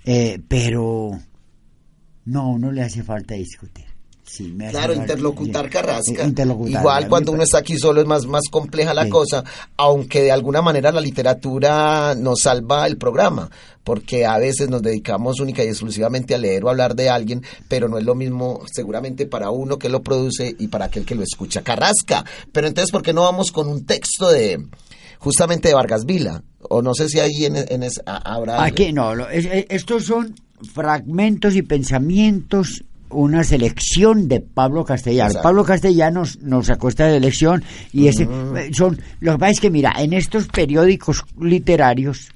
[0.04, 1.12] eh, pero
[2.24, 3.89] no, no le hace falta discutir
[4.71, 6.27] claro, interlocutar Carrasca.
[6.66, 9.45] Igual cuando uno está aquí solo es más, más compleja la cosa,
[9.77, 13.51] aunque de alguna manera la literatura nos salva el programa,
[13.85, 17.88] porque a veces nos dedicamos única y exclusivamente a leer o hablar de alguien, pero
[17.88, 21.23] no es lo mismo seguramente para uno que lo produce y para aquel que lo
[21.23, 21.62] escucha.
[21.62, 22.25] Carrasca.
[22.53, 24.64] Pero entonces, ¿por qué no vamos con un texto de
[25.19, 26.43] justamente de Vargas Vila?
[26.62, 28.62] O no sé si ahí en, en habrá...
[28.62, 30.35] Aquí no, estos son
[30.75, 35.37] fragmentos y pensamientos una selección de Pablo Castellanos.
[35.42, 38.73] Pablo Castellanos nos sacó esta elección y ese mm.
[38.73, 42.29] son lo que pasa es que mira, en estos periódicos literarios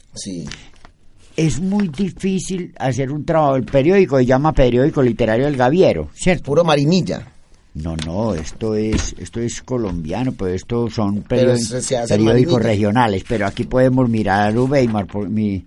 [1.36, 3.56] es muy difícil hacer un trabajo.
[3.56, 6.44] El periódico se llama Periódico Literario del Gaviero, ¿cierto?
[6.44, 7.26] Puro Marinilla.
[7.74, 14.08] No, no, esto es esto es colombiano, pues estos son periódicos, regionales, pero aquí podemos
[14.08, 15.64] mirar Ubeimar, mi,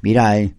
[0.00, 0.54] mira, eh,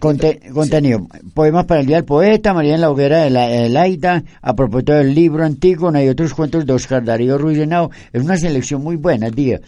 [0.00, 1.06] contenido.
[1.34, 4.94] Poemas para el Día del Poeta, María en la Hoguera de la Laida, a propósito
[4.94, 7.90] del libro antiguo, hay otros cuentos de Oscar Darío Ruiz Nao.
[8.12, 9.60] Es una selección muy buena, día.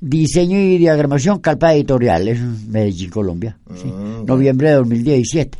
[0.00, 3.58] Diseño y diagramación, Calpa Editorial, es Medellín, Colombia.
[3.66, 5.58] Mm, Noviembre de 2017.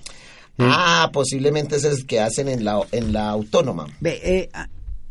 [0.59, 3.87] Ah, posiblemente es el que hacen en la, en la autónoma.
[4.03, 4.49] Eh,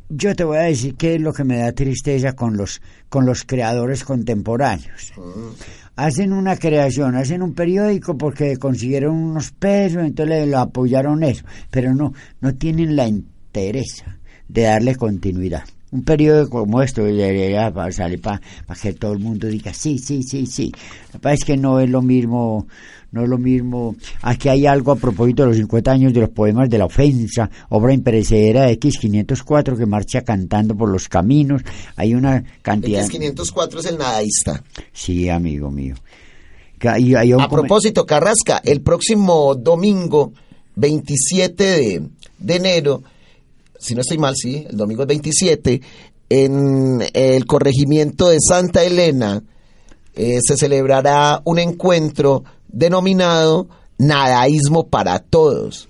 [0.10, 3.26] yo te voy a decir qué es lo que me da tristeza con los, con
[3.26, 5.14] los creadores contemporáneos.
[5.98, 11.94] Hacen una creación, hacen un periódico porque consiguieron unos pesos, entonces lo apoyaron eso, pero
[11.94, 14.04] no, no tienen la interés
[14.48, 15.64] de darle continuidad.
[15.90, 18.42] Un periódico como esto debería salir para
[18.82, 20.72] que todo el mundo diga sí, sí, sí, sí.
[21.12, 22.68] Que pasa es que no es lo mismo,
[23.12, 23.96] no es lo mismo.
[24.22, 27.50] Aquí hay algo a propósito de los 50 años de los poemas de la ofensa,
[27.70, 31.62] obra imperecedera de X504 que marcha cantando por los caminos.
[31.96, 33.06] Hay una cantidad.
[33.08, 34.64] X504 es el nadaísta.
[34.92, 35.96] Sí, amigo mío.
[36.78, 40.34] Ca- y hay un A propósito, Carrasca, el próximo domingo
[40.76, 42.04] 27 de,
[42.38, 43.02] de enero,
[43.80, 45.82] si no estoy mal, sí, el domingo es 27,
[46.30, 49.42] en el corregimiento de Santa Elena
[50.16, 55.88] eh, se celebrará un encuentro denominado Nadaísmo para Todos.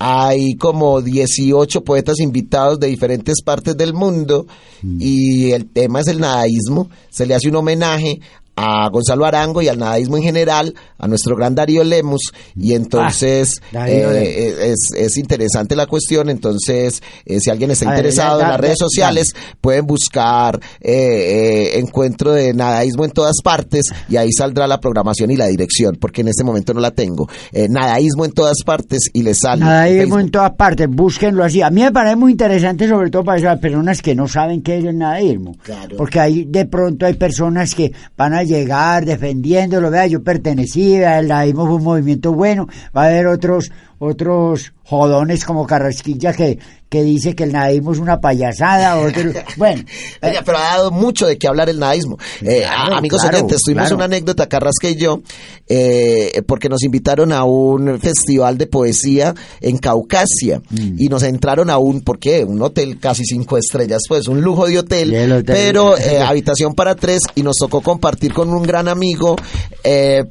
[0.00, 4.46] Hay como 18 poetas invitados de diferentes partes del mundo
[4.82, 6.88] y el tema es el nadaísmo.
[7.10, 8.20] Se le hace un homenaje
[8.58, 13.60] a Gonzalo Arango y al nadaísmo en general, a nuestro gran Darío Lemus, y entonces
[13.62, 18.40] Ah, Darío eh, es, es interesante la cuestión, entonces eh, si alguien está ver, interesado
[18.40, 24.16] en las redes sociales, pueden buscar eh, eh, encuentro de nadaísmo en todas partes y
[24.16, 27.28] ahí saldrá la programación y la dirección, porque en este momento no la tengo.
[27.52, 29.64] Eh, nadaísmo en todas partes y les sale.
[29.64, 31.62] Nada, en todas partes, búsquenlo así.
[31.62, 34.78] A mí me parece muy interesante, sobre todo para esas personas que no saben qué
[34.78, 35.56] es el nadaísmo.
[35.62, 35.96] Claro.
[35.96, 39.90] Porque ahí de pronto hay personas que van a llegar defendiéndolo.
[39.90, 42.66] Vea, yo pertenecía, el fue un movimiento bueno.
[42.96, 47.98] Va a haber otros otros jodones como Carrasquilla que, que dice que el nadaísmo es
[47.98, 48.96] una payasada.
[49.58, 49.82] Bueno,
[50.22, 52.16] eh, Oiga, pero ha dado mucho de qué hablar el nadaísmo.
[52.40, 53.96] Eh, Claro, amigos claro, oyentes, tuvimos claro.
[53.96, 55.20] una anécdota, Carrasca y yo,
[55.68, 60.94] eh, porque nos invitaron a un festival de poesía en Caucasia Mm.
[60.98, 62.44] y nos entraron a un, ¿por qué?
[62.44, 67.20] Un hotel casi cinco estrellas, pues un lujo de hotel, pero eh, habitación para tres
[67.34, 69.36] y nos tocó compartir con un gran amigo,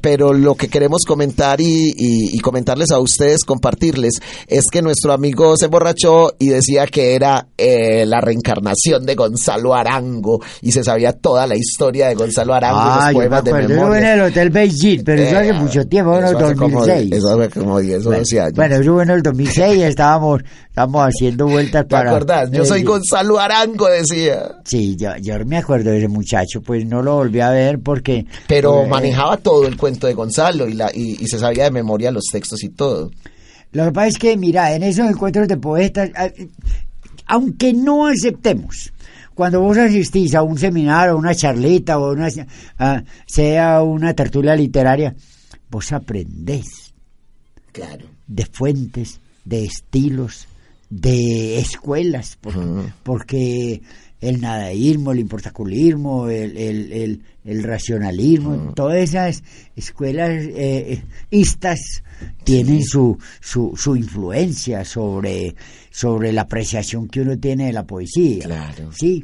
[0.01, 5.14] pero lo que queremos comentar y, y- y comentarles a ustedes, compartirles, es que nuestro
[5.14, 10.84] amigo se emborrachó y decía que era eh, la reencarnación de Gonzalo Arango y se
[10.84, 13.70] sabía toda la historia de Gonzalo Arango y ah, los yo me poemas de acuerdo.
[13.70, 14.14] Yo memoria.
[14.14, 16.45] en el Hotel Beijing, pero eso hace Eh, mucho tiempo, eso ¿no?
[16.45, 17.12] hace como- 2006.
[17.14, 18.53] Eso hace como 10 o 12 años.
[18.55, 22.12] Bueno, eso fue en el 2006, estábamos, estábamos haciendo vueltas ¿Te para...
[22.12, 22.51] acordás?
[22.51, 24.58] Yo soy Gonzalo Arango, decía.
[24.66, 28.26] Sí, yo, yo me acuerdo de ese muchacho, pues no lo volví a ver porque...
[28.47, 31.72] Pero eh, manejaba todo el cuento de Gonzalo y, la, y, y se sabía de
[31.72, 33.10] memoria los textos y todo.
[33.72, 36.32] Lo que pasa es que, mira, en esos encuentros de poetas, a-
[37.28, 38.93] aunque no aceptemos,
[39.34, 42.28] cuando vos asistís a un seminario, una charlita, o una,
[42.80, 45.15] a- sea una tertulia literaria,
[45.70, 46.93] vos aprendés
[47.72, 48.05] Claro.
[48.28, 50.47] de fuentes, de estilos,
[50.89, 52.55] de escuelas, por-
[53.03, 53.82] porque
[54.20, 59.43] el nadaísmo, el importaculismo, el, el, el, el racionalismo, todas esas
[59.76, 62.03] escuelas eh, istas
[62.43, 65.55] tienen su, su, su influencia sobre,
[65.91, 68.45] sobre la apreciación que uno tiene de la poesía.
[68.45, 68.91] Claro.
[68.91, 69.24] Sí,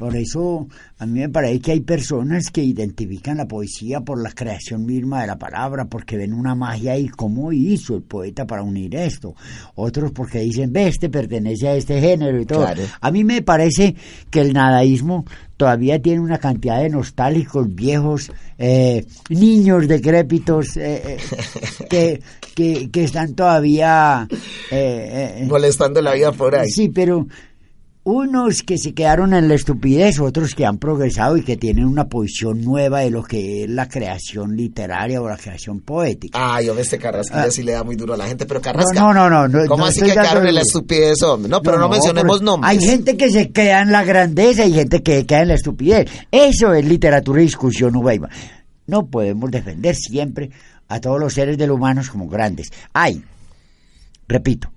[0.00, 0.66] por eso
[0.98, 5.20] a mí me parece que hay personas que identifican la poesía por la creación misma
[5.20, 9.34] de la palabra, porque ven una magia y cómo hizo el poeta para unir esto.
[9.74, 12.60] Otros porque dicen, ve, este pertenece a este género y todo.
[12.64, 12.82] Claro.
[12.98, 13.94] A mí me parece
[14.30, 15.26] que el nadaísmo
[15.58, 21.18] todavía tiene una cantidad de nostálgicos viejos, eh, niños decrépitos, eh, eh,
[21.90, 22.22] que,
[22.54, 24.26] que, que están todavía...
[24.70, 26.70] eh, Molestando la vida por ahí.
[26.70, 27.26] Sí, pero
[28.02, 32.08] unos que se quedaron en la estupidez, otros que han progresado y que tienen una
[32.08, 36.38] posición nueva de lo que es la creación literaria o la creación poética.
[36.56, 37.50] Ay, hombre, este Carrasquilla Ah.
[37.50, 38.98] sí le da muy duro a la gente, pero Carrasca.
[38.98, 41.50] No, no, no, no, ¿Cómo no así que quedaron en la estupidez, hombre?
[41.50, 42.70] No, pero no, mencionemos nombres.
[42.70, 46.10] Hay gente que se queda en la grandeza y gente que queda en la estupidez.
[46.30, 48.30] Eso es literatura y discusión Ubeiba.
[48.86, 50.50] No podemos defender siempre
[50.88, 52.70] a todos los seres del humanos como grandes.
[52.92, 53.22] Hay,
[54.26, 54.72] repito,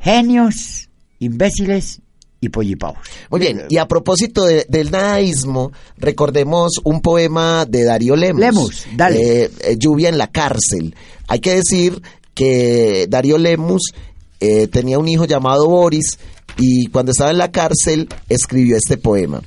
[0.00, 2.00] genios, imbéciles
[2.40, 2.98] y pollipavos.
[3.30, 8.40] Muy bien, y a propósito de- del nadaísmo, recordemos un poema de Darío Lemos.
[8.40, 9.20] Lemus, dale.
[9.44, 10.94] Eh, eh, Lluvia en la cárcel.
[11.26, 12.00] Hay que decir
[12.34, 13.92] que Darío Lemus
[14.40, 16.18] eh, tenía un hijo llamado Boris
[16.56, 19.42] y cuando estaba en la cárcel escribió este poema.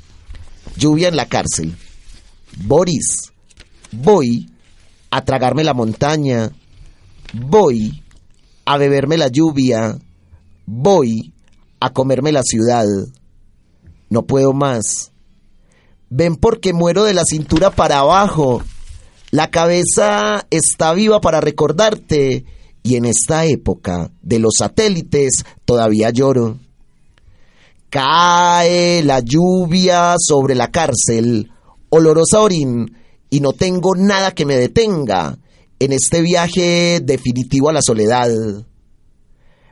[0.76, 1.74] Lluvia en la cárcel.
[2.58, 3.32] Boris,
[3.94, 4.50] voy
[5.10, 6.52] a tragarme la montaña,
[7.34, 8.04] voy
[8.66, 9.98] a beberme la lluvia,
[10.66, 11.32] voy
[11.82, 12.86] a comerme la ciudad.
[14.10, 15.12] No puedo más.
[16.10, 18.62] Ven porque muero de la cintura para abajo.
[19.32, 22.46] La cabeza está viva para recordarte
[22.84, 26.60] y en esta época de los satélites todavía lloro.
[27.90, 31.52] Cae la lluvia sobre la cárcel,
[31.90, 32.96] olorosa orín,
[33.30, 35.38] y no tengo nada que me detenga
[35.80, 38.30] en este viaje definitivo a la soledad.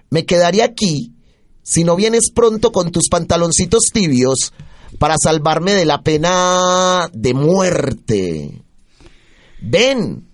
[0.10, 1.14] Me quedaré aquí
[1.64, 4.53] si no vienes pronto con tus pantaloncitos tibios
[4.97, 8.64] para salvarme de la pena de muerte.
[9.62, 10.28] Ven,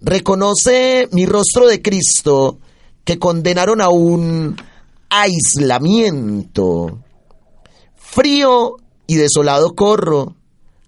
[0.00, 2.58] reconoce mi rostro de Cristo
[3.04, 4.56] que condenaron a un
[5.10, 7.02] aislamiento.
[7.96, 8.76] Frío
[9.06, 10.36] y desolado corro,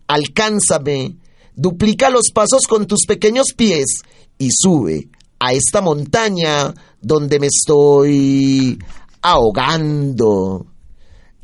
[0.07, 1.17] alcánzame,
[1.55, 4.03] duplica los pasos con tus pequeños pies
[4.39, 8.79] y sube a esta montaña donde me estoy
[9.23, 10.67] ahogando.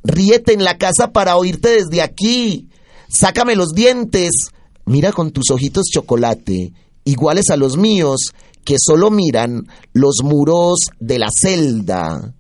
[0.03, 2.69] Ríete en la casa para oírte desde aquí.
[3.09, 4.51] Sácame los dientes.
[4.85, 6.73] Mira con tus ojitos chocolate,
[7.05, 8.33] iguales a los míos,
[8.65, 12.35] que solo miran los muros de la celda.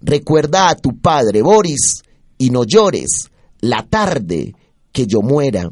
[0.00, 2.02] Recuerda a tu padre, Boris,
[2.38, 4.54] y no llores la tarde
[4.92, 5.70] que yo muera.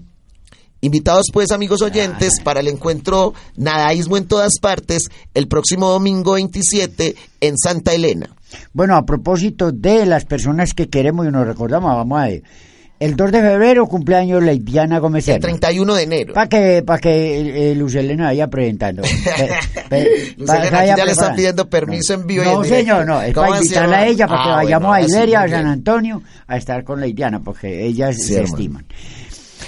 [0.80, 7.16] Invitados pues amigos oyentes para el encuentro Nadaísmo en todas partes el próximo domingo 27
[7.40, 8.36] en Santa Elena.
[8.72, 12.42] Bueno, a propósito de las personas que queremos y nos recordamos, vamos a ver.
[13.00, 16.34] El 2 de febrero cumpleaños Leidiana Gómez El 31 de enero.
[16.34, 19.02] Para que, para que el, Lucelena vaya presentando.
[20.36, 22.44] Lucelena, ya le están pidiendo permiso en vivo.
[22.44, 25.16] No, y señor, no, es para invitarla a ella, para que Ah, vayamos bueno, a
[25.16, 25.66] Iberia, a San.
[25.66, 28.54] Antonio, a estar con Leidiana, porque ellas Sí, se hermano.
[28.56, 28.86] estiman.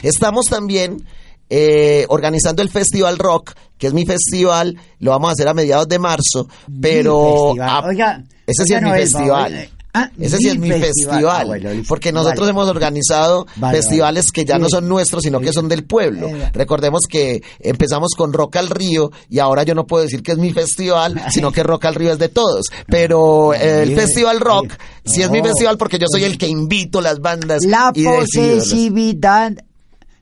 [0.03, 1.05] Estamos también
[1.49, 5.89] eh, organizando el Festival Rock, que es mi festival, lo vamos a hacer a mediados
[5.89, 6.47] de marzo,
[6.81, 7.55] pero...
[7.61, 9.69] a- Oiga, ese sí es mi festival.
[9.93, 11.89] Ah, Ese sí es mi festival, Ah, bueno, listo.
[11.89, 12.51] porque nosotros Vale.
[12.51, 14.33] hemos organizado Vale, festivales vale.
[14.33, 16.29] que ya no son nuestros, sino que son del pueblo.
[16.29, 20.31] Eh, Recordemos que empezamos con Rock al Río y ahora yo no puedo decir que
[20.31, 22.67] es mi festival, sino que Rock al Río es de todos.
[22.87, 24.75] Pero eh, el Festival Rock
[25.05, 25.47] sí es mi no.
[25.47, 29.55] festival porque yo soy el que invito las bandas La y posesividad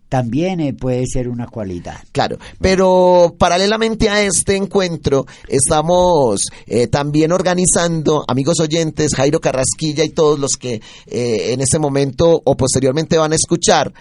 [0.08, 1.98] también eh, puede ser una cualidad.
[2.12, 10.10] Claro, pero paralelamente a este encuentro estamos eh, también organizando, amigos oyentes, Jairo Carrasquilla y
[10.10, 13.92] todos los que eh, en este momento o posteriormente van a escuchar,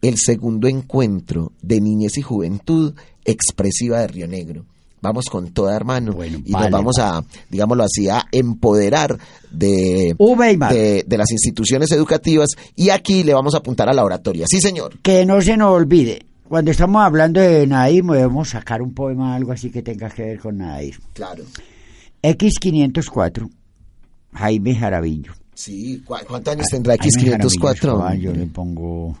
[0.00, 2.94] el segundo encuentro de niñez y juventud
[3.24, 4.64] expresiva de Río Negro.
[5.00, 9.18] Vamos con toda hermano Bueno, y vale, nos vamos a, digámoslo así, a empoderar
[9.50, 10.14] de,
[10.70, 14.46] de, de las instituciones educativas y aquí le vamos a apuntar a la oratoria.
[14.48, 14.98] Sí, señor.
[15.02, 19.52] Que no se nos olvide, cuando estamos hablando de nadaísmo debemos sacar un poema algo
[19.52, 21.04] así que tenga que ver con nadaísmo.
[21.12, 21.44] Claro.
[22.22, 23.48] X504,
[24.34, 25.32] Jaime Jarabillo.
[25.54, 28.02] Sí, ¿cu- ¿cuántos años tendrá Jaime Jaramillo, X504?
[28.04, 29.18] ah, Yo le pongo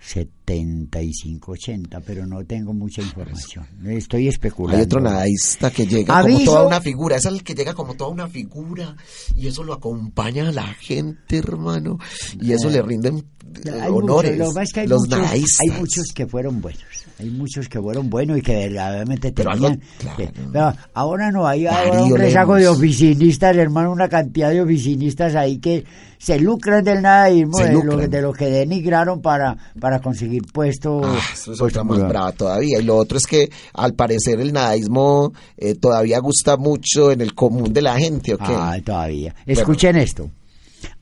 [0.00, 3.66] 75, 80, pero no tengo mucha información.
[3.86, 4.78] Estoy especulando.
[4.78, 8.10] Hay otro nadaísta que llega como toda una figura, es el que llega como toda
[8.10, 8.96] una figura
[9.36, 11.98] y eso lo acompaña a la gente, hermano,
[12.40, 13.26] y eso le rinden
[13.72, 14.32] Hay honores.
[14.32, 15.18] muchos, lo que pasa es que hay los muchos,
[15.60, 16.82] hay muchos que fueron buenos.
[17.18, 19.54] Hay muchos que fueron buenos y que verdaderamente tenían.
[19.64, 20.16] algo- claro.
[20.16, 25.34] que- pero ahora no, hay ahora un rezago de oficinistas, hermano, una cantidad de oficinistas
[25.34, 25.84] ahí que
[26.18, 31.02] se lucran del nadaísmo, Se de lo, de lo que denigraron para, para conseguir puestos.
[31.04, 32.78] Ah, eso es otra más brava todavía.
[32.80, 37.34] Y lo otro es que al parecer el nadaísmo eh, todavía gusta mucho en el
[37.34, 38.34] común de la gente,
[38.82, 39.34] todavía.
[39.44, 40.30] Escuchen esto.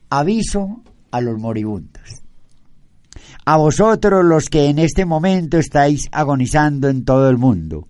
[0.09, 0.81] Aviso
[1.11, 2.01] a los moribundos.
[3.51, 7.87] A vosotros los que en este momento estáis agonizando en todo el mundo.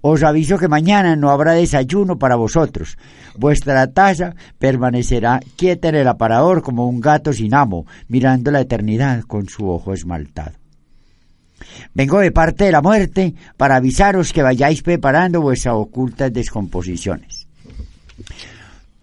[0.00, 2.96] Os aviso que mañana no habrá desayuno para vosotros.
[3.36, 9.20] Vuestra taza permanecerá quieta en el aparador como un gato sin amo, mirando la eternidad
[9.24, 10.52] con su ojo esmaltado.
[11.92, 17.48] Vengo de parte de la muerte para avisaros que vayáis preparando vuestras ocultas descomposiciones.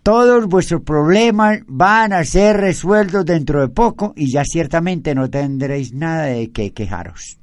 [0.09, 5.93] Todos vuestros problemas van a ser resueltos dentro de poco y ya ciertamente no tendréis
[5.93, 7.37] nada de qué quejaros.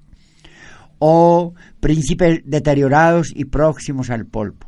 [0.99, 4.67] Oh, príncipes deteriorados y próximos al polvo.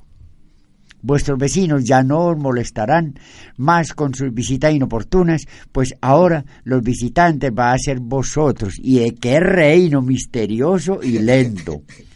[1.03, 3.19] Vuestros vecinos ya no os molestarán
[3.57, 5.43] más con sus visitas inoportunas,
[5.73, 11.83] pues ahora los visitantes van a ser vosotros y de qué reino misterioso y lento.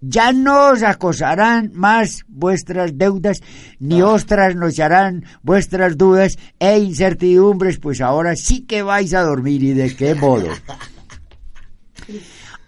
[0.00, 3.42] Ya no os acosarán más vuestras deudas,
[3.78, 9.74] ni os trasnocharán vuestras dudas e incertidumbres, pues ahora sí que vais a dormir y
[9.74, 10.48] de qué modo.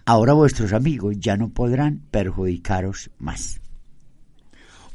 [0.05, 3.61] Ahora vuestros amigos ya no podrán perjudicaros más.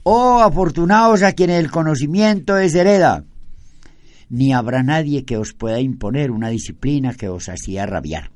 [0.03, 3.25] Oh, afortunados a quienes el conocimiento es hereda.
[4.29, 8.31] Ni habrá nadie que os pueda imponer una disciplina que os hacía rabiar.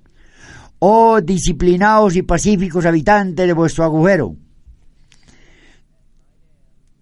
[0.85, 4.35] Oh, disciplinados y pacíficos habitantes de vuestro agujero.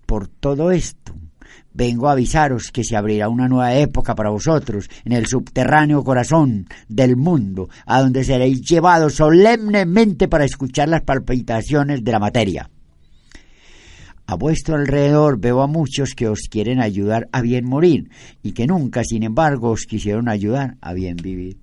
[0.05, 1.15] Por todo esto,
[1.73, 6.67] vengo a avisaros que se abrirá una nueva época para vosotros en el subterráneo corazón
[6.91, 12.69] del mundo, a donde seréis llevados solemnemente para escuchar las palpitaciones de la materia.
[14.27, 18.11] A vuestro alrededor veo a muchos que os quieren ayudar a bien morir
[18.43, 21.57] y que nunca, sin embargo, os quisieron ayudar a bien vivir.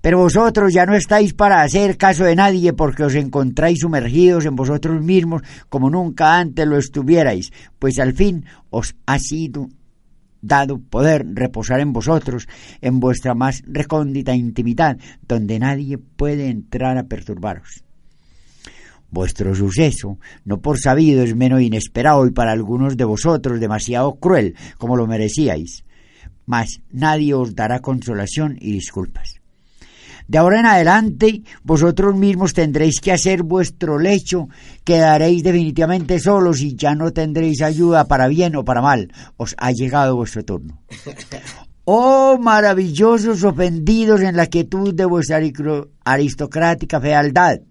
[0.00, 4.56] Pero vosotros ya no estáis para hacer caso de nadie porque os encontráis sumergidos en
[4.56, 9.68] vosotros mismos como nunca antes lo estuvierais, pues al fin os ha sido
[10.42, 12.48] dado poder reposar en vosotros,
[12.80, 14.96] en vuestra más recóndita intimidad,
[15.28, 17.84] donde nadie puede entrar a perturbaros.
[19.10, 24.54] Vuestro suceso, no por sabido, es menos inesperado y para algunos de vosotros demasiado cruel,
[24.78, 25.84] como lo merecíais,
[26.46, 29.39] mas nadie os dará consolación y disculpas.
[30.30, 34.48] De ahora en adelante, vosotros mismos tendréis que hacer vuestro lecho,
[34.84, 39.12] quedaréis definitivamente solos y ya no tendréis ayuda para bien o para mal.
[39.36, 40.82] Os ha llegado vuestro turno.
[41.92, 45.40] Oh maravillosos ofendidos en la quietud de vuestra
[46.04, 47.62] aristocrática fealdad.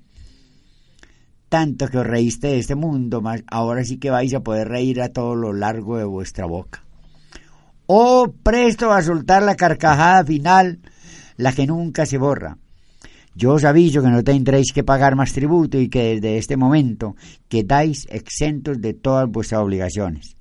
[1.48, 5.02] Tanto que os reíste de este mundo, mas ahora sí que vais a poder reír
[5.02, 6.84] a todo lo largo de vuestra boca.
[7.86, 10.80] Oh presto a soltar la carcajada final
[11.40, 12.58] la que nunca se borra.
[13.34, 17.16] Yo os aviso que no tendréis que pagar más tributo y que desde este momento
[17.48, 20.36] quedáis exentos de todas vuestras obligaciones.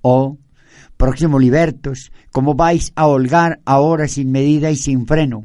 [0.00, 0.38] Oh,
[0.96, 5.44] próximo libertos, ¿cómo vais a holgar ahora sin medida y sin freno?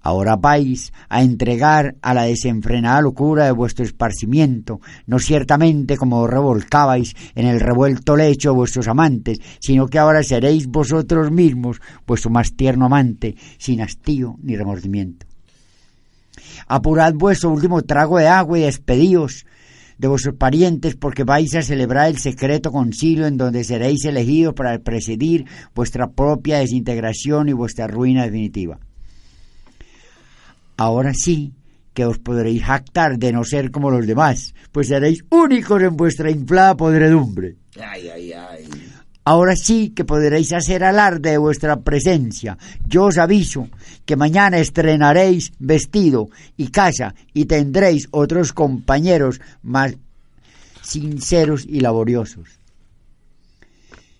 [0.00, 7.14] Ahora vais a entregar a la desenfrenada locura de vuestro esparcimiento, no ciertamente como revolcabais
[7.34, 12.54] en el revuelto lecho de vuestros amantes, sino que ahora seréis vosotros mismos vuestro más
[12.54, 15.26] tierno amante, sin hastío ni remordimiento.
[16.68, 19.46] Apurad vuestro último trago de agua y despedíos
[19.98, 24.78] de vuestros parientes porque vais a celebrar el secreto concilio en donde seréis elegidos para
[24.78, 28.78] presidir vuestra propia desintegración y vuestra ruina definitiva
[30.78, 31.52] ahora sí
[31.92, 36.30] que os podréis jactar de no ser como los demás, pues seréis únicos en vuestra
[36.30, 37.56] inflada podredumbre.
[37.78, 38.68] Ay, ay, ay.
[39.24, 42.56] Ahora sí que podréis hacer alarde de vuestra presencia.
[42.86, 43.68] Yo os aviso
[44.06, 49.96] que mañana estrenaréis vestido y casa y tendréis otros compañeros más
[50.82, 52.60] sinceros y laboriosos,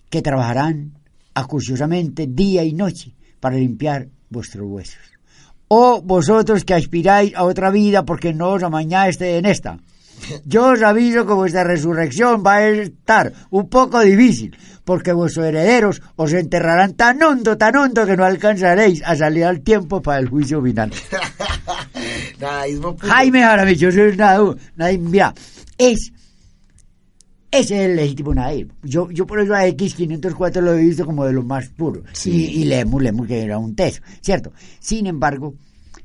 [0.09, 0.99] que trabajarán
[1.33, 5.08] acuciosamente día y noche para limpiar vuestros huesos
[5.69, 9.77] o vosotros que aspiráis a otra vida porque no os amañaste en esta.
[10.43, 16.01] Yo os aviso que vuestra resurrección va a estar un poco difícil, porque vuestros herederos
[16.17, 20.27] os enterrarán tan hondo, tan hondo que no alcanzaréis a salir al tiempo para el
[20.27, 20.91] juicio final.
[23.01, 24.55] Jaime Jaramillo, nada,
[24.97, 25.33] mira,
[25.77, 26.11] es,
[27.51, 28.67] ese es el legítimo Nair.
[28.83, 32.03] Yo, yo por eso a X504 lo he visto como de lo más puro.
[32.25, 34.51] Y, y leemos, leemos que era un teso, ¿cierto?
[34.79, 35.55] Sin embargo,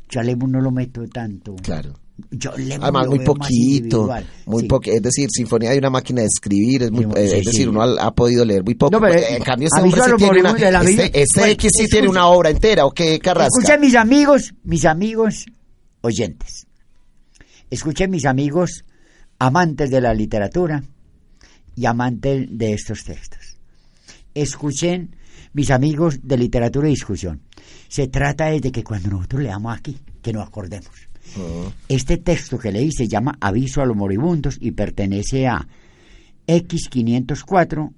[0.09, 1.55] yo a Lemus no lo meto tanto.
[1.57, 1.93] Claro.
[2.31, 4.09] Yo Además, muy poquito,
[4.47, 7.83] muy es decir, Sinfonía de una máquina de escribir, es, muy, eh, es decir, uno
[7.83, 9.05] ha, podido leer muy poco.
[9.05, 12.87] en cambio, este hombre sí tiene una, este, este X sí tiene una obra entera,
[12.87, 13.59] ¿o qué, Carrasca?
[13.59, 15.47] Escuchen mis amigos, mis amigos
[16.03, 16.69] oyentes,
[17.69, 18.85] escuchen mis amigos
[19.41, 20.85] amantes de la literatura
[21.77, 23.57] y amantes de estos textos.
[24.35, 25.17] Escuchen
[25.53, 27.41] mis amigos de literatura y discusión.
[27.89, 30.91] Se trata de que cuando nosotros leamos aquí, que nos acordemos.
[31.37, 31.71] Ah.
[31.89, 35.67] Este texto que leí se llama Aviso a los moribundos y pertenece a
[36.47, 37.93] X504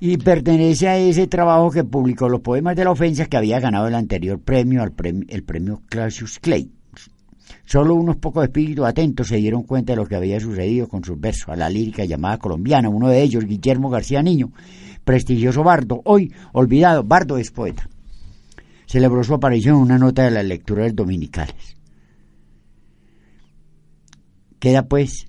[0.00, 3.86] y pertenece a ese trabajo que publicó los poemas de la ofensa que había ganado
[3.86, 6.70] el anterior premio, al premio el premio Clausius Clay.
[7.64, 11.18] Solo unos pocos espíritus atentos se dieron cuenta de lo que había sucedido con sus
[11.18, 12.88] versos a la lírica llamada colombiana.
[12.88, 14.52] Uno de ellos, Guillermo García Niño,
[15.04, 17.88] prestigioso bardo, hoy olvidado, bardo es poeta
[18.92, 21.78] celebró su aparición en una nota de las lecturas dominicales.
[24.58, 25.28] Queda pues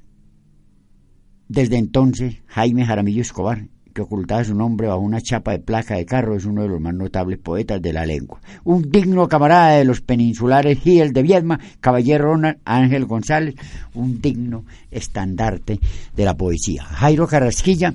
[1.48, 6.06] desde entonces Jaime Jaramillo Escobar, que ocultaba su nombre bajo una chapa de placa de
[6.06, 8.42] carro, es uno de los más notables poetas de la lengua.
[8.64, 12.34] Un digno camarada de los peninsulares Gil de Viedma, caballero
[12.66, 13.56] Ángel González,
[13.94, 15.80] un digno estandarte
[16.16, 16.84] de la poesía.
[16.84, 17.94] Jairo Carrasquilla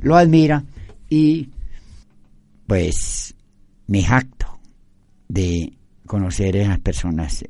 [0.00, 0.62] lo admira
[1.08, 1.48] y
[2.66, 3.34] pues
[3.86, 4.58] me jacto
[5.28, 5.72] de
[6.06, 7.44] conocer a esas personas.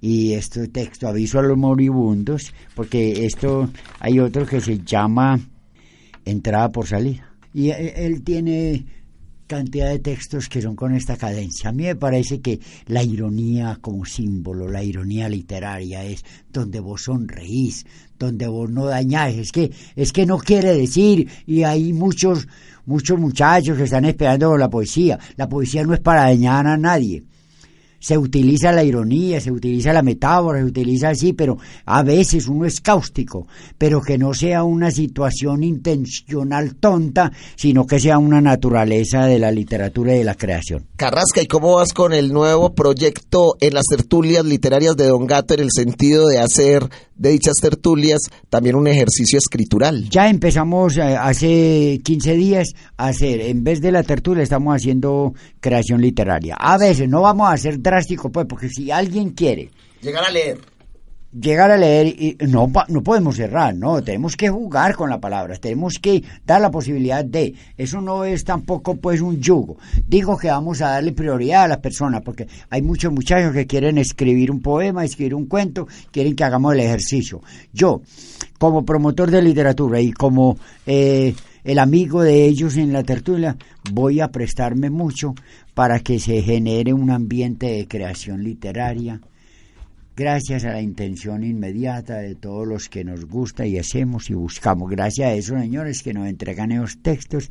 [0.00, 3.68] Y este texto, aviso a los moribundos, porque esto
[3.98, 5.40] hay otro que se llama
[6.26, 7.32] entrada por salida.
[7.54, 8.84] Y él tiene
[9.46, 11.70] cantidad de textos que son con esta cadencia.
[11.70, 17.04] A mí me parece que la ironía como símbolo, la ironía literaria es donde vos
[17.04, 17.86] sonreís,
[18.18, 19.38] donde vos no dañáis.
[19.38, 22.46] Es que, es que no quiere decir, y hay muchos,
[22.84, 25.18] muchos muchachos que están esperando la poesía.
[25.36, 27.24] La poesía no es para dañar a nadie
[27.98, 32.66] se utiliza la ironía, se utiliza la metáfora, se utiliza así, pero a veces uno
[32.66, 33.46] es cáustico,
[33.78, 39.50] pero que no sea una situación intencional tonta, sino que sea una naturaleza de la
[39.50, 40.86] literatura y de la creación.
[40.96, 45.54] Carrasca, ¿y cómo vas con el nuevo proyecto en las tertulias literarias de Don Gato
[45.54, 48.20] en el sentido de hacer de dichas tertulias
[48.50, 50.08] también un ejercicio escritural?
[50.10, 55.34] Ya empezamos eh, hace 15 días a hacer, en vez de la tertulia, estamos haciendo
[55.60, 56.56] creación literaria.
[56.58, 59.70] A veces no vamos a hacer drástico, pues, porque si alguien quiere
[60.00, 60.58] llegar a leer
[61.40, 65.56] llegar a leer y no no podemos cerrar, no, tenemos que jugar con la palabra,
[65.56, 69.76] tenemos que dar la posibilidad de, eso no es tampoco pues un yugo.
[70.06, 73.98] Digo que vamos a darle prioridad a las personas porque hay muchos muchachos que quieren
[73.98, 77.42] escribir un poema, escribir un cuento, quieren que hagamos el ejercicio.
[77.72, 78.02] Yo,
[78.58, 80.56] como promotor de literatura y como
[80.86, 81.34] eh,
[81.64, 83.56] el amigo de ellos en la tertulia,
[83.92, 85.34] voy a prestarme mucho
[85.76, 89.20] para que se genere un ambiente de creación literaria
[90.16, 94.90] gracias a la intención inmediata de todos los que nos gusta y hacemos y buscamos.
[94.90, 97.50] Gracias a esos señores que nos entregan esos textos,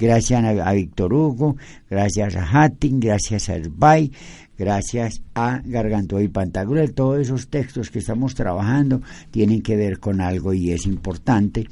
[0.00, 1.56] gracias a, Víctor Hugo,
[1.88, 4.10] gracias a Hatting, gracias a Herbay,
[4.58, 6.94] gracias a Gargantúa y Pantagruel.
[6.94, 11.68] Todos esos textos que estamos trabajando tienen que ver con algo y es importante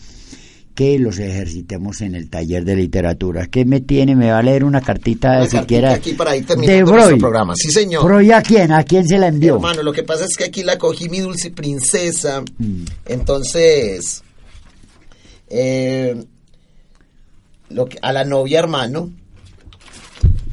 [0.80, 3.48] que los ejercitemos en el taller de literatura.
[3.48, 4.16] ¿Qué me tiene?
[4.16, 7.18] ¿Me va a leer una cartita de siquiera aquí para ir de Broy.
[7.18, 7.52] programa.
[7.54, 8.02] Sí, señor.
[8.02, 8.72] ¿Broy a quién?
[8.72, 9.56] ¿A quién se la envió?
[9.56, 12.42] Hermano, lo que pasa es que aquí la cogí mi dulce princesa.
[12.56, 12.84] Mm.
[13.04, 14.22] Entonces,
[15.50, 16.24] eh,
[17.68, 19.10] lo que, a la novia, hermano.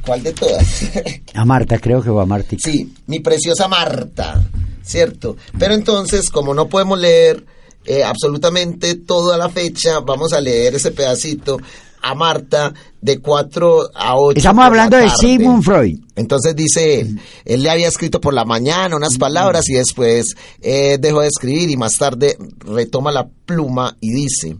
[0.04, 0.90] ¿Cuál de todas?
[1.34, 2.54] a Marta, creo que va a Marta.
[2.62, 4.44] Sí, mi preciosa Marta,
[4.82, 5.38] ¿cierto?
[5.58, 7.46] Pero entonces, como no podemos leer
[7.84, 10.00] eh, absolutamente toda la fecha.
[10.00, 11.58] Vamos a leer ese pedacito
[12.02, 14.38] a Marta de 4 a 8.
[14.38, 15.98] Estamos hablando de Sigmund Freud.
[16.16, 20.98] Entonces dice él, él le había escrito por la mañana unas palabras y después eh,
[21.00, 24.56] dejó de escribir y más tarde retoma la pluma y dice,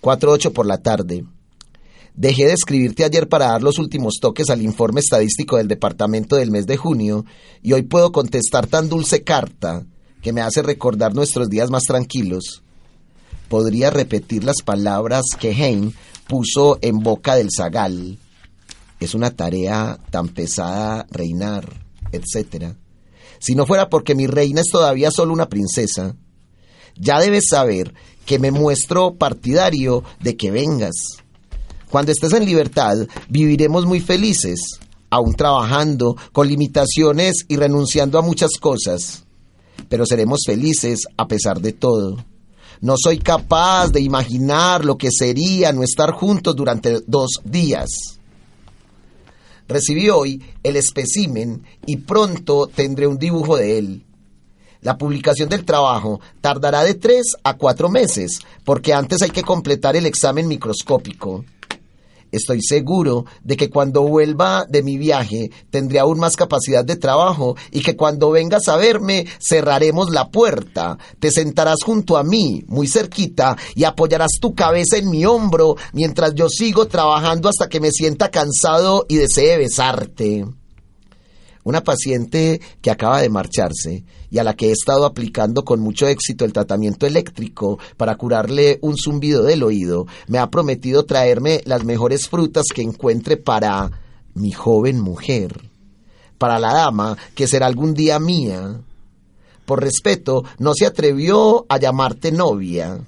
[0.00, 1.24] 4 8 por la tarde.
[2.14, 6.50] Dejé de escribirte ayer para dar los últimos toques al informe estadístico del departamento del
[6.50, 7.24] mes de junio
[7.62, 9.84] y hoy puedo contestar tan dulce carta
[10.22, 12.62] que me hace recordar nuestros días más tranquilos,
[13.48, 15.94] podría repetir las palabras que Hein
[16.28, 18.18] puso en boca del zagal.
[19.00, 21.68] Es una tarea tan pesada reinar,
[22.12, 22.74] etc.
[23.38, 26.14] Si no fuera porque mi reina es todavía solo una princesa,
[26.96, 27.94] ya debes saber
[28.26, 30.94] que me muestro partidario de que vengas.
[31.90, 32.98] Cuando estés en libertad,
[33.28, 34.60] viviremos muy felices,
[35.08, 39.24] aún trabajando, con limitaciones y renunciando a muchas cosas
[39.90, 42.24] pero seremos felices a pesar de todo.
[42.80, 47.90] No soy capaz de imaginar lo que sería no estar juntos durante dos días.
[49.68, 54.06] Recibí hoy el espécimen y pronto tendré un dibujo de él.
[54.80, 59.96] La publicación del trabajo tardará de tres a cuatro meses, porque antes hay que completar
[59.96, 61.44] el examen microscópico.
[62.32, 67.56] Estoy seguro de que cuando vuelva de mi viaje tendré aún más capacidad de trabajo
[67.70, 72.86] y que cuando vengas a verme cerraremos la puerta, te sentarás junto a mí, muy
[72.86, 77.90] cerquita, y apoyarás tu cabeza en mi hombro mientras yo sigo trabajando hasta que me
[77.90, 80.44] sienta cansado y desee besarte.
[81.62, 86.06] Una paciente que acaba de marcharse y a la que he estado aplicando con mucho
[86.06, 91.84] éxito el tratamiento eléctrico para curarle un zumbido del oído, me ha prometido traerme las
[91.84, 93.90] mejores frutas que encuentre para
[94.34, 95.68] mi joven mujer,
[96.38, 98.80] para la dama que será algún día mía.
[99.66, 103.06] Por respeto, no se atrevió a llamarte novia.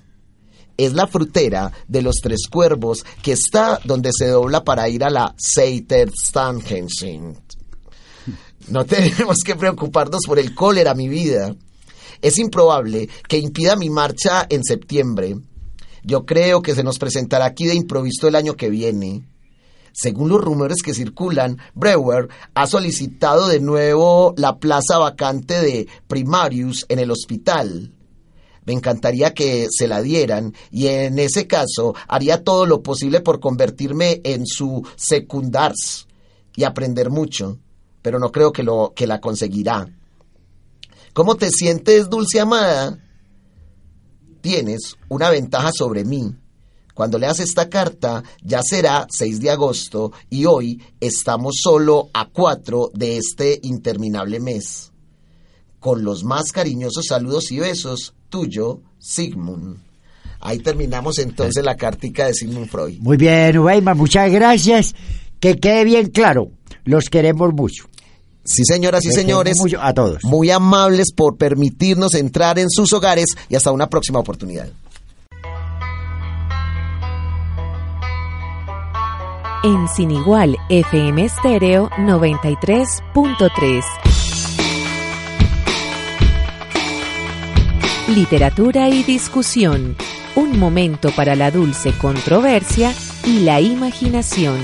[0.76, 5.10] Es la frutera de los tres cuervos que está donde se dobla para ir a
[5.10, 6.10] la Seiter
[8.68, 11.54] no tenemos que preocuparnos por el cólera, mi vida.
[12.20, 15.36] Es improbable que impida mi marcha en septiembre.
[16.04, 19.24] Yo creo que se nos presentará aquí de improviso el año que viene.
[19.92, 26.86] Según los rumores que circulan, Brewer ha solicitado de nuevo la plaza vacante de primarius
[26.88, 27.92] en el hospital.
[28.64, 33.40] Me encantaría que se la dieran y en ese caso haría todo lo posible por
[33.40, 36.06] convertirme en su secundars
[36.54, 37.58] y aprender mucho
[38.02, 39.88] pero no creo que, lo, que la conseguirá.
[41.12, 42.98] ¿Cómo te sientes, dulce amada?
[44.40, 46.34] Tienes una ventaja sobre mí.
[46.94, 52.90] Cuando leas esta carta, ya será 6 de agosto y hoy estamos solo a 4
[52.92, 54.92] de este interminable mes.
[55.80, 59.78] Con los más cariñosos saludos y besos, tuyo, Sigmund.
[60.40, 62.98] Ahí terminamos entonces la cartica de Sigmund Freud.
[63.00, 64.94] Muy bien, Weimar, muchas gracias.
[65.40, 66.50] Que quede bien claro,
[66.84, 67.84] los queremos mucho.
[68.44, 70.24] Sí, señoras y Les señores, mucho a todos.
[70.24, 74.68] muy amables por permitirnos entrar en sus hogares y hasta una próxima oportunidad.
[79.64, 83.84] En Sin Igual FM Estéreo 93.3.
[88.08, 89.96] Literatura y discusión.
[90.34, 92.92] Un momento para la dulce controversia
[93.24, 94.58] y la imaginación.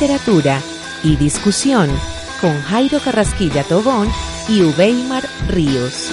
[0.00, 0.62] Literatura
[1.02, 1.90] y discusión
[2.40, 4.08] con Jairo Carrasquilla Tobón
[4.48, 6.12] y Ubeimar Ríos.